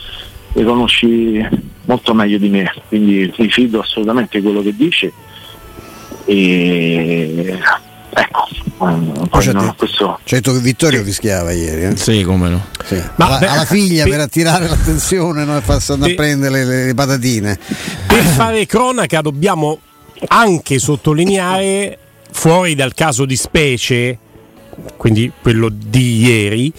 le 0.52 0.62
conosci 0.62 1.44
molto 1.86 2.14
meglio 2.14 2.38
di 2.38 2.50
me, 2.50 2.72
quindi 2.86 3.32
ti 3.32 3.50
fido 3.50 3.80
assolutamente 3.80 4.40
quello 4.40 4.62
che 4.62 4.76
dici. 4.76 5.12
E 6.26 7.58
ecco, 8.10 8.48
poi 8.78 9.42
c'è 9.42 9.52
no, 9.52 9.74
questo 9.76 10.18
Certo 10.24 10.52
che 10.52 10.58
Vittorio 10.58 11.02
fischiava 11.04 11.52
ieri. 11.52 11.84
eh? 11.84 11.96
Sì, 11.96 12.22
come 12.22 12.48
no. 12.48 12.64
Sì. 12.84 13.00
Ma 13.16 13.26
alla, 13.26 13.38
beh, 13.38 13.46
alla 13.46 13.64
figlia 13.64 14.04
pe- 14.04 14.10
per 14.10 14.20
attirare 14.20 14.68
l'attenzione 14.68 15.44
no? 15.44 15.56
e 15.56 15.60
far 15.60 15.80
andare 15.88 16.14
Pe- 16.14 16.20
a 16.20 16.24
prendere 16.24 16.64
le, 16.64 16.86
le 16.86 16.94
patatine. 16.94 17.58
Per 18.06 18.22
fare 18.22 18.66
cronaca 18.66 19.20
dobbiamo 19.20 19.78
anche 20.28 20.78
sottolineare, 20.78 21.98
fuori 22.32 22.74
dal 22.74 22.92
caso 22.94 23.24
di 23.24 23.36
specie, 23.36 24.18
quindi 24.96 25.30
quello 25.40 25.68
di 25.72 26.18
ieri, 26.24 26.72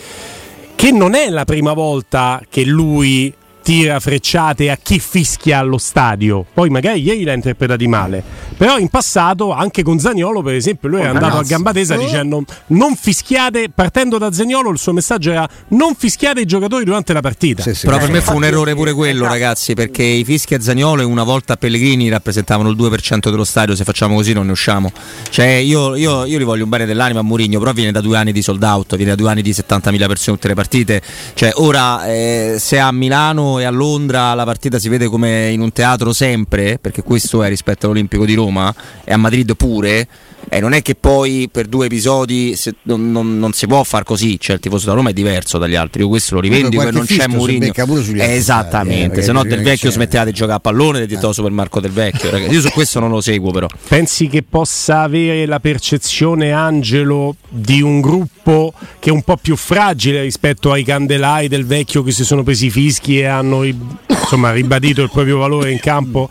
che 0.76 0.92
non 0.92 1.14
è 1.16 1.30
la 1.30 1.46
prima 1.46 1.74
volta 1.74 2.42
che 2.50 2.64
lui 2.66 3.34
tira 3.68 4.00
frecciate 4.00 4.70
a 4.70 4.78
chi 4.82 4.98
fischia 4.98 5.60
allo 5.60 5.78
stadio. 5.78 6.46
Poi 6.54 6.70
magari 6.70 7.02
ieri 7.02 7.26
l'ha 7.26 7.34
interpretati 7.34 7.86
male. 7.86 8.24
Però 8.56 8.78
in 8.78 8.88
passato, 8.88 9.52
anche 9.52 9.84
con 9.84 10.00
Zagnolo, 10.00 10.42
per 10.42 10.54
esempio, 10.56 10.88
lui 10.88 11.02
è 11.02 11.04
Oh, 11.04 11.08
andato 11.08 11.26
a 11.26 11.30
ragazzi. 11.32 11.50
gamba 11.50 11.74
tesa 11.74 11.96
Oh. 11.96 11.98
dicendo 12.00 12.44
non 12.68 12.96
fischiate, 12.96 13.68
partendo 13.76 14.18
da 14.18 14.32
Zagnolo, 14.32 14.70
il 14.70 14.78
suo 14.78 14.94
messaggio 14.94 15.32
era 15.32 15.46
non 15.70 15.96
fischiate 15.96 16.40
i 16.40 16.46
giocatori 16.46 16.86
durante 16.86 17.12
la 17.12 17.20
partita. 17.20 17.62
Sì, 17.62 17.74
sì. 17.74 17.86
Però 17.88 17.98
per 17.98 18.10
me 18.10 18.22
fu 18.22 18.36
un 18.36 18.46
errore 18.46 18.74
pure 18.74 18.94
quello, 18.94 19.24
esatto. 19.26 19.34
ragazzi, 19.34 19.74
perché 19.74 20.04
i 20.04 20.24
fischi 20.24 20.54
a 20.54 20.62
Zagnolo 20.62 21.02
e 21.02 21.04
una 21.06 21.24
volta 21.24 21.54
a 21.54 21.58
Pellegrini 21.58 22.08
rappresentavano 22.08 22.70
il 22.70 22.78
2% 22.78 23.30
dello 23.30 23.44
stadio. 23.44 23.76
Se 23.76 23.84
facciamo 23.84 24.16
così 24.16 24.32
non 24.32 24.46
ne 24.46 24.54
usciamo. 24.54 24.94
Cioè, 25.30 25.46
io, 25.46 25.98
io, 25.98 26.24
io 26.24 26.38
li 26.38 26.44
voglio 26.46 26.64
un 26.64 26.70
bene 26.70 26.86
dell'anima 26.86 27.20
a 27.20 27.24
Mourinho, 27.24 27.60
però 27.60 27.74
viene 27.74 27.92
da 27.92 28.00
due 28.00 28.16
anni 28.16 28.32
di 28.32 28.42
sold 28.42 28.64
out, 28.64 28.96
viene 28.96 29.12
da 29.12 29.18
due 29.18 29.30
anni 29.30 29.42
di 29.42 29.52
70.000 29.52 30.08
persone 30.08 30.38
tutte 30.38 30.48
le 30.48 30.54
partite. 30.54 31.02
Cioè, 31.34 31.52
ora 31.56 32.06
eh, 32.08 32.56
se 32.60 32.80
a 32.80 32.94
Milano 32.94 33.56
e 33.60 33.64
a 33.66 33.70
Londra 33.70 34.34
la 34.34 34.44
partita 34.46 34.80
si 34.80 34.90
vede 34.90 35.08
come 35.08 35.50
in 35.50 35.62
un 35.62 35.72
teatro 35.72 36.14
sempre, 36.14 36.78
perché 36.80 37.02
questo 37.04 37.44
è 37.44 37.50
rispetto 37.50 37.86
all'Olimpico 37.86 38.26
di 38.26 38.34
Roma, 38.34 38.74
e 39.04 39.12
a 39.14 39.18
Madrid 39.18 39.56
pure. 39.56 40.08
E 40.50 40.62
non 40.62 40.72
è 40.72 40.82
che 40.82 40.96
poi 40.96 41.50
per 41.52 41.66
due 41.68 41.88
episodi 41.88 42.56
se- 42.56 42.76
non, 42.84 43.12
non- 43.12 43.38
non 43.38 43.52
si 43.52 43.68
può 43.68 43.84
far 43.84 44.04
così, 44.04 44.40
cioè 44.40 44.56
il 44.56 44.62
tifoso 44.62 44.86
da 44.86 44.94
Roma 44.94 45.10
è 45.10 45.14
diverso 45.14 45.58
dagli 45.58 45.76
altri, 45.76 46.02
io 46.04 46.08
questo 46.08 46.36
lo 46.36 46.40
rivendico 46.40 46.88
e 46.88 46.92
non 46.92 47.06
c'è 47.06 47.28
Mourinho. 47.28 47.60
becca 47.66 47.84
pure 47.86 48.02
sugli 48.02 48.22
altri 48.22 48.36
Esattamente, 48.38 49.20
eh, 49.20 49.24
se 49.24 49.34
no 49.34 49.44
del 49.44 49.62
vecchio 49.62 49.90
c'è- 49.90 49.96
smetteva 49.96 50.24
di 50.24 50.32
giocare 50.32 50.56
a 50.58 50.60
pallone 50.62 51.00
e 51.02 51.06
diventava 51.06 51.34
super 51.34 51.52
Marco 51.52 51.82
del 51.82 51.92
vecchio. 51.92 52.30
ragazzi. 52.30 52.54
Io 52.54 52.62
su 52.62 52.70
questo 52.70 53.00
non 53.02 53.10
lo 53.10 53.20
seguo 53.20 53.52
però. 53.52 53.68
Pensi 53.90 54.28
che 54.30 54.42
possa 54.42 55.02
avere 55.02 55.46
la 55.48 55.60
percezione 55.60 56.52
Angelo 56.54 57.36
di 57.50 57.82
un 57.82 58.00
gruppo 58.00 58.74
che 59.00 59.10
è 59.10 59.14
un 59.14 59.24
po' 59.24 59.36
più 59.38 59.56
fragile 59.58 60.22
rispetto 60.22 60.72
ai 60.72 60.84
candelai 60.84 61.48
del 61.50 61.66
vecchio 61.66 62.04
che 62.04 62.12
si 62.12 62.24
sono 62.24 62.44
presi 62.44 62.68
i 62.68 62.70
fischi 62.70 63.20
e 63.20 63.26
hanno 63.26 63.47
ri- 63.62 63.78
insomma, 64.08 64.52
ribadito 64.52 65.02
il 65.02 65.10
proprio 65.10 65.38
valore 65.38 65.72
in 65.72 65.80
campo 65.80 66.30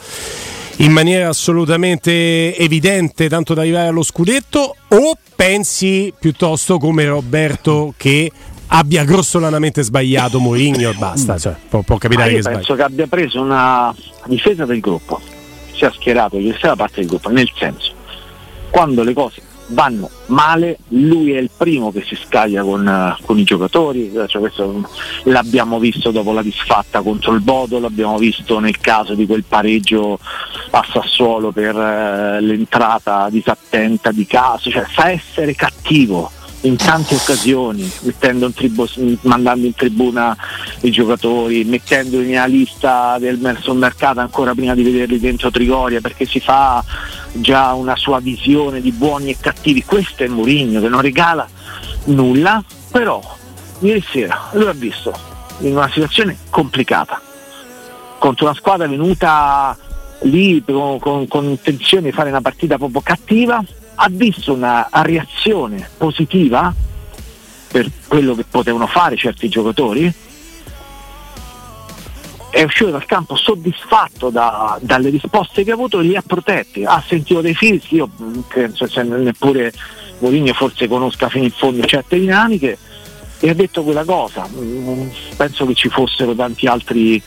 in 0.79 0.93
maniera 0.93 1.29
assolutamente 1.29 2.55
evidente 2.57 3.29
tanto 3.29 3.55
da 3.55 3.63
arrivare 3.63 3.89
allo 3.89 4.03
scudetto 4.03 4.77
o 4.89 5.17
pensi 5.35 6.13
piuttosto 6.19 6.79
come 6.79 7.07
Roberto 7.07 7.95
che 7.97 8.31
abbia 8.69 9.05
grossolanamente 9.05 9.83
sbagliato 9.83 10.39
Mourinho 10.39 10.91
e 10.91 10.95
basta, 10.95 11.39
cioè, 11.39 11.55
può, 11.69 11.83
può 11.83 11.97
capitare 11.99 12.31
io 12.31 12.37
che 12.37 12.43
sbagli. 12.43 12.55
penso 12.57 12.75
che 12.75 12.83
abbia 12.83 13.07
preso 13.07 13.41
una 13.41 13.95
difesa 14.27 14.65
del 14.67 14.81
gruppo, 14.81 15.21
si 15.73 15.85
è 15.85 15.91
schierato 15.95 16.37
che 16.37 16.55
sia 16.59 16.71
la 16.71 16.77
parte 16.77 17.01
del 17.01 17.09
gruppo, 17.09 17.31
nel 17.31 17.51
senso, 17.57 17.93
quando 18.71 19.03
le 19.03 19.13
cose 19.13 19.41
vanno 19.69 20.11
male, 20.27 20.79
lui 20.89 21.33
è 21.33 21.39
il 21.39 21.51
primo 21.57 21.93
che 21.93 22.05
si 22.07 22.17
scaglia 22.17 22.63
con, 22.63 22.87
eh, 22.87 23.17
con 23.25 23.39
i 23.39 23.45
giocatori, 23.45 24.13
cioè 24.27 24.41
questo 24.41 24.89
l'abbiamo 25.25 25.79
visto 25.79 26.11
dopo 26.11 26.33
la 26.33 26.43
disfatta 26.43 27.03
contro 27.03 27.33
il 27.33 27.41
Bodo, 27.41 27.79
l'abbiamo 27.79 28.19
visto 28.19 28.59
nel 28.59 28.79
caso 28.79 29.15
di 29.15 29.27
quel 29.27 29.45
pareggio 29.45 30.19
a 30.71 30.85
Sassuolo 30.91 31.53
per 31.53 31.77
eh, 31.77 32.41
l'entrata 32.41 33.29
disattenta 33.31 34.13
di 34.13 34.27
caso, 34.27 34.71
cioè 34.71 34.85
sa 34.93 35.11
essere 35.11 35.55
cattivo 35.55 36.31
in 36.63 36.77
tante 36.77 37.15
occasioni, 37.15 37.91
in 38.03 38.53
tribu- 38.55 39.19
mandando 39.23 39.67
in 39.67 39.75
tribuna 39.75 40.37
i 40.81 40.91
giocatori, 40.91 41.65
mettendoli 41.65 42.27
nella 42.27 42.47
lista 42.47 43.19
del 43.19 43.39
mercato 43.39 44.21
ancora 44.21 44.55
prima 44.55 44.75
di 44.75 44.83
vederli 44.83 45.21
dentro 45.21 45.51
Trigoria 45.51 46.01
perché 46.01 46.27
si 46.27 46.41
fa 46.41 46.83
già 47.41 47.73
una 47.73 47.97
sua 47.97 48.21
visione 48.21 48.81
di 48.81 48.93
buoni 48.93 49.31
e 49.31 49.37
cattivi. 49.39 49.85
Questo 49.85 50.25
è 50.25 50.29
Mourinho 50.29 50.81
che 50.81 50.89
non 50.89 51.01
regala 51.01 51.49
nulla, 52.05 52.63
però 52.91 53.21
ieri 53.81 54.05
sera 54.11 54.49
lui 54.53 54.69
ha 54.69 54.73
visto 54.73 55.13
in 55.61 55.77
una 55.77 55.89
situazione 55.89 56.37
complicata 56.51 57.21
contro 58.19 58.47
una 58.47 58.55
squadra 58.55 58.87
venuta 58.89 59.77
lì 60.23 60.63
con, 60.65 60.99
con, 60.99 61.29
con 61.29 61.45
intenzione 61.45 62.11
di 62.11 62.13
fare 62.13 62.31
una 62.31 62.41
partita 62.41 62.77
proprio 62.77 63.01
cattiva, 63.01 63.63
ha 63.95 64.09
visto 64.11 64.53
una 64.53 64.89
reazione 64.91 65.89
positiva 65.97 66.75
per 67.71 67.91
quello 68.07 68.35
che 68.35 68.45
potevano 68.49 68.87
fare 68.87 69.17
certi 69.17 69.49
giocatori 69.49 70.13
è 72.51 72.63
uscito 72.63 72.91
dal 72.91 73.05
campo 73.07 73.37
soddisfatto 73.37 74.31
da, 74.31 74.79
dalle 74.81 75.11
risposte 75.11 75.65
che 75.65 75.71
ha 75.71 75.75
avuto 75.75 76.01
e 76.01 76.05
li 76.05 76.17
ha 76.17 76.23
protetti. 76.27 76.85
Ha 76.85 77.03
sentito 77.07 77.41
dei 77.41 77.55
fischi, 77.55 77.97
io 77.97 78.09
penso 78.49 78.87
se 78.87 79.03
neppure 79.03 79.73
Mourinho 80.19 80.55
forse 80.55 80.89
conosca 80.89 81.29
fino 81.29 81.45
in 81.45 81.51
fondo 81.51 81.85
certe 81.87 82.19
dinamiche 82.19 82.79
e 83.41 83.51
ha 83.51 83.55
detto 83.55 83.83
quella 83.83 84.05
cosa. 84.05 84.49
Mm, 84.49 85.09
penso 85.37 85.67
che 85.67 85.75
ci 85.75 85.89
fossero 85.89 86.35
tanti 86.35 86.67
altri 86.67 87.23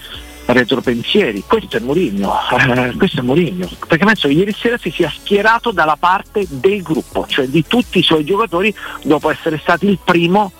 retropensieri. 0.46 1.44
Questo 1.46 1.78
è 1.78 1.80
Mourinho, 1.80 2.34
eh, 2.52 2.94
questo 2.98 3.20
è 3.20 3.24
Mourinho, 3.24 3.70
perché 3.88 4.06
penso 4.06 4.28
che 4.28 4.34
ieri 4.34 4.54
sera 4.54 4.78
si 4.78 4.90
sia 4.90 5.12
schierato 5.16 5.72
dalla 5.72 5.98
parte 5.98 6.46
del 6.50 6.82
gruppo, 6.82 7.26
cioè 7.28 7.48
di 7.48 7.66
tutti 7.68 8.00
i 8.00 8.04
suoi 8.04 8.24
giocatori 8.24 8.74
dopo 9.04 9.30
essere 9.30 9.60
stato 9.62 9.86
il 9.86 10.00
primo 10.04 10.52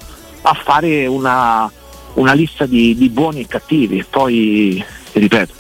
a 0.42 0.54
fare 0.54 1.08
una, 1.08 1.70
una 2.14 2.34
lista 2.34 2.66
di, 2.66 2.96
di, 2.96 3.10
buoni 3.10 3.42
e 3.42 3.48
cattivi. 3.48 4.04
Poi, 4.10 4.84
ripeto, 5.14 5.54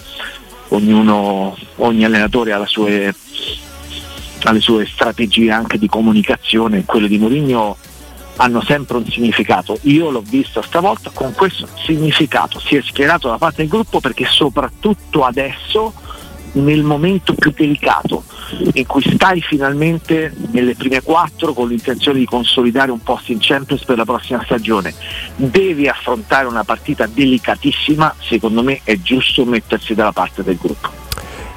ognuno, 0.69 1.57
ogni 1.77 2.03
allenatore 2.03 2.53
ha 2.53 2.65
sue, 2.65 3.13
ha 4.43 4.51
le 4.51 4.59
sue 4.59 4.85
strategie 4.85 5.51
anche 5.51 5.77
di 5.77 5.87
comunicazione, 5.87 6.85
quelle 6.85 7.07
di 7.07 7.17
Mourinho 7.17 7.77
hanno 8.37 8.61
sempre 8.61 8.97
un 8.97 9.05
significato. 9.05 9.77
Io 9.83 10.09
l'ho 10.09 10.23
visto 10.25 10.61
stavolta 10.61 11.09
con 11.13 11.33
questo 11.33 11.67
significato. 11.85 12.59
Si 12.59 12.75
è 12.75 12.81
schierato 12.81 13.27
da 13.27 13.37
parte 13.37 13.57
del 13.57 13.67
gruppo 13.67 13.99
perché 13.99 14.25
soprattutto 14.25 15.25
adesso, 15.25 15.93
nel 16.53 16.83
momento 16.83 17.33
più 17.33 17.51
delicato, 17.55 18.23
in 18.73 18.85
cui 18.85 19.01
stai 19.01 19.41
finalmente 19.41 20.33
nelle 20.51 20.75
prime 20.75 21.01
quattro 21.01 21.53
con 21.53 21.67
l'intenzione 21.67 22.19
di 22.19 22.25
consolidare 22.25 22.91
un 22.91 23.01
posto 23.01 23.31
in 23.31 23.39
Champions 23.39 23.83
per 23.83 23.97
la 23.97 24.05
prossima 24.05 24.41
stagione, 24.43 24.93
devi 25.35 25.87
affrontare 25.87 26.47
una 26.47 26.63
partita 26.63 27.07
delicatissima, 27.07 28.15
secondo 28.19 28.63
me 28.63 28.81
è 28.83 28.97
giusto 28.99 29.45
mettersi 29.45 29.93
dalla 29.93 30.13
parte 30.13 30.43
del 30.43 30.57
gruppo. 30.57 30.98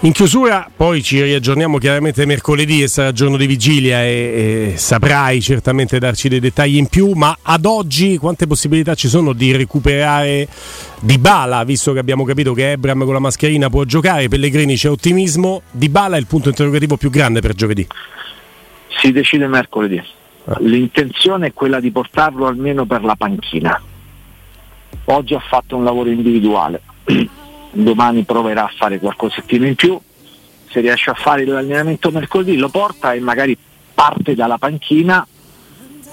In 0.05 0.11
chiusura 0.11 0.69
poi 0.77 1.01
ci 1.01 1.23
riaggiorniamo 1.23 1.79
chiaramente 1.79 2.27
mercoledì 2.27 2.83
e 2.83 2.89
sarà 2.89 3.13
giorno 3.13 3.37
di 3.37 3.47
vigilia 3.47 4.03
e, 4.03 4.73
e, 4.73 4.77
saprai 4.77 5.41
certamente 5.41 6.01
darci 6.01 6.29
dei 6.29 6.41
dettagli 6.41 6.77
in 6.77 6.89
più, 6.89 7.13
ma 7.13 7.39
ad 7.41 7.67
oggi 7.67 8.17
quante 8.17 8.49
possibilità 8.49 8.97
ci 8.97 9.07
sono 9.07 9.33
di 9.33 9.55
recuperare 9.55 10.49
Di 10.99 11.19
Bala, 11.19 11.63
visto 11.63 11.93
che 11.93 12.01
abbiamo 12.01 12.25
capito 12.25 12.53
che 12.53 12.73
Ebram 12.73 13.05
con 13.05 13.13
la 13.13 13.21
mascherina 13.21 13.71
può 13.71 13.85
giocare, 13.85 14.27
Pellegrini 14.27 14.75
c'è 14.75 14.91
ottimismo, 14.91 15.63
Di 15.71 15.89
Bala 15.89 16.17
è 16.17 16.19
il 16.19 16.27
punto 16.27 16.49
interrogativo 16.49 16.97
più 16.97 17.09
grande 17.09 17.39
per 17.39 17.55
giovedì. 17.55 17.87
Si 19.01 19.13
decide 19.13 19.47
mercoledì. 19.47 20.03
Ah. 20.47 20.57
L'intenzione 20.59 21.47
è 21.47 21.53
quella 21.53 21.79
di 21.79 21.93
portarlo 21.93 22.49
almeno 22.49 22.87
per 22.87 23.05
la 23.05 23.15
panchina. 23.15 23.81
Oggi 25.05 25.35
ha 25.35 25.43
fatto 25.49 25.77
un 25.77 25.85
lavoro 25.85 26.11
individuale 26.11 26.83
domani 27.73 28.25
proverà 28.25 28.65
a 28.65 28.73
fare 28.77 28.99
qualcosettina 28.99 29.67
in 29.67 29.75
più, 29.75 29.99
se 30.71 30.81
riesce 30.81 31.11
a 31.11 31.15
fare 31.15 31.45
l'allenamento 31.45 32.11
mercoledì 32.11 32.57
lo 32.57 32.69
porta 32.69 33.13
e 33.13 33.21
magari 33.21 33.57
parte 33.95 34.35
dalla 34.35 34.59
panchina, 34.59 35.27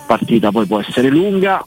partita 0.06 0.52
poi 0.52 0.65
può 0.65 0.80
essere 0.80 1.10
lunga, 1.10 1.63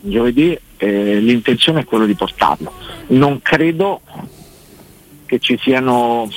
giovedì 0.00 0.58
eh, 0.76 1.18
l'intenzione 1.20 1.80
è 1.80 1.84
quella 1.84 2.06
di 2.06 2.14
portarlo. 2.14 2.72
Non 3.08 3.40
credo 3.42 4.00
che 5.24 5.38
ci 5.38 5.58
siano 5.60 6.28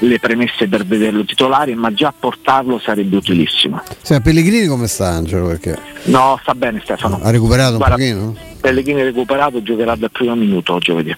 le 0.00 0.18
premesse 0.18 0.66
per 0.68 0.86
vederlo 0.86 1.24
titolare, 1.24 1.74
ma 1.74 1.92
già 1.92 2.12
portarlo 2.18 2.78
sarebbe 2.78 3.16
utilissimo. 3.16 3.82
Sì, 4.02 4.20
Pellegrini 4.20 4.66
come 4.66 4.86
sta 4.86 5.08
Angelo? 5.08 5.46
Perché... 5.46 5.78
No, 6.04 6.38
sta 6.42 6.54
bene 6.54 6.80
Stefano. 6.82 7.20
Ha 7.22 7.30
recuperato 7.30 7.76
Guarda, 7.76 7.94
un 7.96 8.00
pochino? 8.00 8.36
Pellegrini 8.60 9.02
recuperato, 9.02 9.62
giocherà 9.62 9.94
dal 9.96 10.10
primo 10.10 10.34
minuto 10.34 10.78
giovedì. 10.78 11.14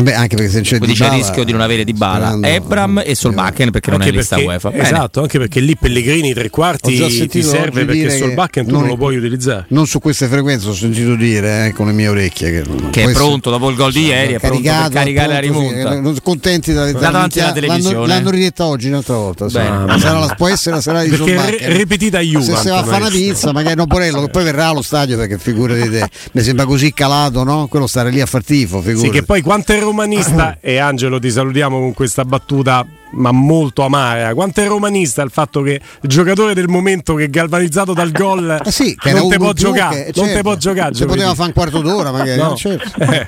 Beh, 0.00 0.14
anche 0.14 0.36
perché 0.36 0.50
se 0.50 0.60
c'è 0.62 0.78
Quindi 0.78 0.96
c'è 0.96 1.06
il 1.06 1.12
rischio 1.12 1.44
di 1.44 1.52
non 1.52 1.60
avere 1.60 1.84
Di 1.84 1.92
Bala, 1.92 2.38
Ebram 2.40 3.02
e 3.04 3.14
Solbakken 3.14 3.70
perché 3.70 3.90
non 3.90 4.00
è 4.02 4.08
in 4.08 4.14
lista 4.14 4.38
UEFA. 4.38 4.70
Bene. 4.70 4.82
Esatto, 4.82 5.20
anche 5.20 5.38
perché 5.38 5.60
lì 5.60 5.76
Pellegrini 5.76 6.32
tre 6.32 6.48
quarti 6.48 7.28
ti 7.28 7.42
serve 7.42 7.84
perché 7.84 8.10
Solbakken 8.10 8.66
tu 8.66 8.72
non, 8.72 8.86
lo 8.86 8.96
puoi 8.96 9.16
utilizzare. 9.16 9.66
Non 9.68 9.86
su 9.86 9.98
queste 9.98 10.28
frequenze 10.28 10.68
ho 10.68 10.74
sentito 10.74 11.14
dire 11.14 11.66
eh, 11.66 11.72
con 11.72 11.86
le 11.86 11.92
mie 11.92 12.08
orecchie 12.08 12.50
che, 12.50 12.90
che 12.90 13.04
è 13.04 13.12
pronto 13.12 13.50
dopo 13.50 13.68
il 13.68 13.76
gol 13.76 13.92
di 13.92 14.06
ieri, 14.06 14.34
è 14.34 14.38
pronto 14.38 14.62
per 14.62 14.88
caricare 14.90 15.32
la 15.34 15.38
rimonta. 15.40 16.14
Sì, 16.14 16.20
contenti 16.22 16.72
della, 16.72 16.90
davanti 16.92 17.40
alla 17.40 17.52
televisione. 17.52 17.94
L'hanno, 17.94 18.06
l'hanno 18.06 18.30
ridetta 18.30 18.64
oggi 18.64 18.88
un'altra 18.88 19.14
volta. 19.14 19.48
Sì. 19.48 19.54
Sarà 19.54 20.34
può 20.36 20.48
essere 20.48 20.76
la 20.76 20.80
serata 20.80 21.04
di 21.04 21.14
Solbakken. 21.14 21.68
Re, 21.68 21.76
ripetita 21.76 22.18
a 22.18 22.22
Juve. 22.22 22.44
Se, 22.44 22.56
se 22.56 22.70
va 22.70 22.78
a 22.78 22.84
fare 22.84 23.02
una 23.02 23.10
pizza, 23.10 23.52
magari 23.52 23.76
non 23.76 23.86
Porello 23.86 24.22
che 24.22 24.28
poi 24.28 24.44
verrà 24.44 24.68
allo 24.68 24.82
stadio 24.82 25.18
perché 25.18 25.38
figurati 25.38 25.90
te. 25.90 26.08
Mi 26.32 26.42
sembra 26.42 26.64
così 26.64 26.92
calato, 26.94 27.44
no? 27.44 27.66
Quello 27.66 27.86
stare 27.86 28.10
lì 28.10 28.20
a 28.20 28.26
far 28.26 28.42
tifo. 28.42 28.82
Sì, 28.82 29.10
che 29.10 29.22
poi 29.22 29.42
quanto 29.42 29.72
è 29.72 29.81
romanista 29.82 30.58
e 30.60 30.78
Angelo 30.78 31.18
ti 31.18 31.30
salutiamo 31.30 31.78
con 31.78 31.92
questa 31.94 32.24
battuta 32.24 32.86
ma 33.12 33.30
molto 33.30 33.82
amara. 33.82 34.34
Quanto 34.34 34.60
è 34.60 34.66
romanista 34.66 35.22
il 35.22 35.30
fatto 35.30 35.62
che 35.62 35.80
il 36.00 36.08
giocatore 36.08 36.54
del 36.54 36.68
momento 36.68 37.14
che 37.14 37.24
è 37.24 37.28
galvanizzato 37.28 37.92
dal 37.92 38.10
gol 38.10 38.60
eh 38.64 38.70
sì, 38.70 38.96
non 39.04 39.28
te 39.28 39.36
può 39.36 39.52
giocare, 39.52 40.04
non 40.04 40.12
certo. 40.12 40.34
te 40.34 40.40
può 40.42 40.56
giocare. 40.56 40.94
Se 40.94 41.06
poteva 41.06 41.34
fare 41.34 41.48
un 41.48 41.54
quarto 41.54 41.80
d'ora 41.80 42.10
magari, 42.12 42.40
no. 42.40 42.56
certo. 42.56 43.00
eh, 43.00 43.26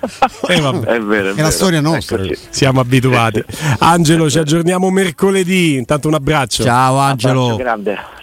eh, 0.49 0.81
è 0.85 1.01
vero, 1.01 1.31
è, 1.31 1.35
è 1.35 1.43
la 1.43 1.51
storia 1.51 1.81
nostra. 1.81 2.23
Siamo 2.49 2.81
abituati. 2.81 3.43
Angelo, 3.79 4.31
ci 4.31 4.39
aggiorniamo 4.39 4.91
mercoledì. 4.91 5.75
Intanto 5.75 6.09
un 6.09 6.15
abbraccio. 6.15 6.63
Ciao 6.65 6.97
Angelo. 6.97 7.57
grande. 7.57 8.23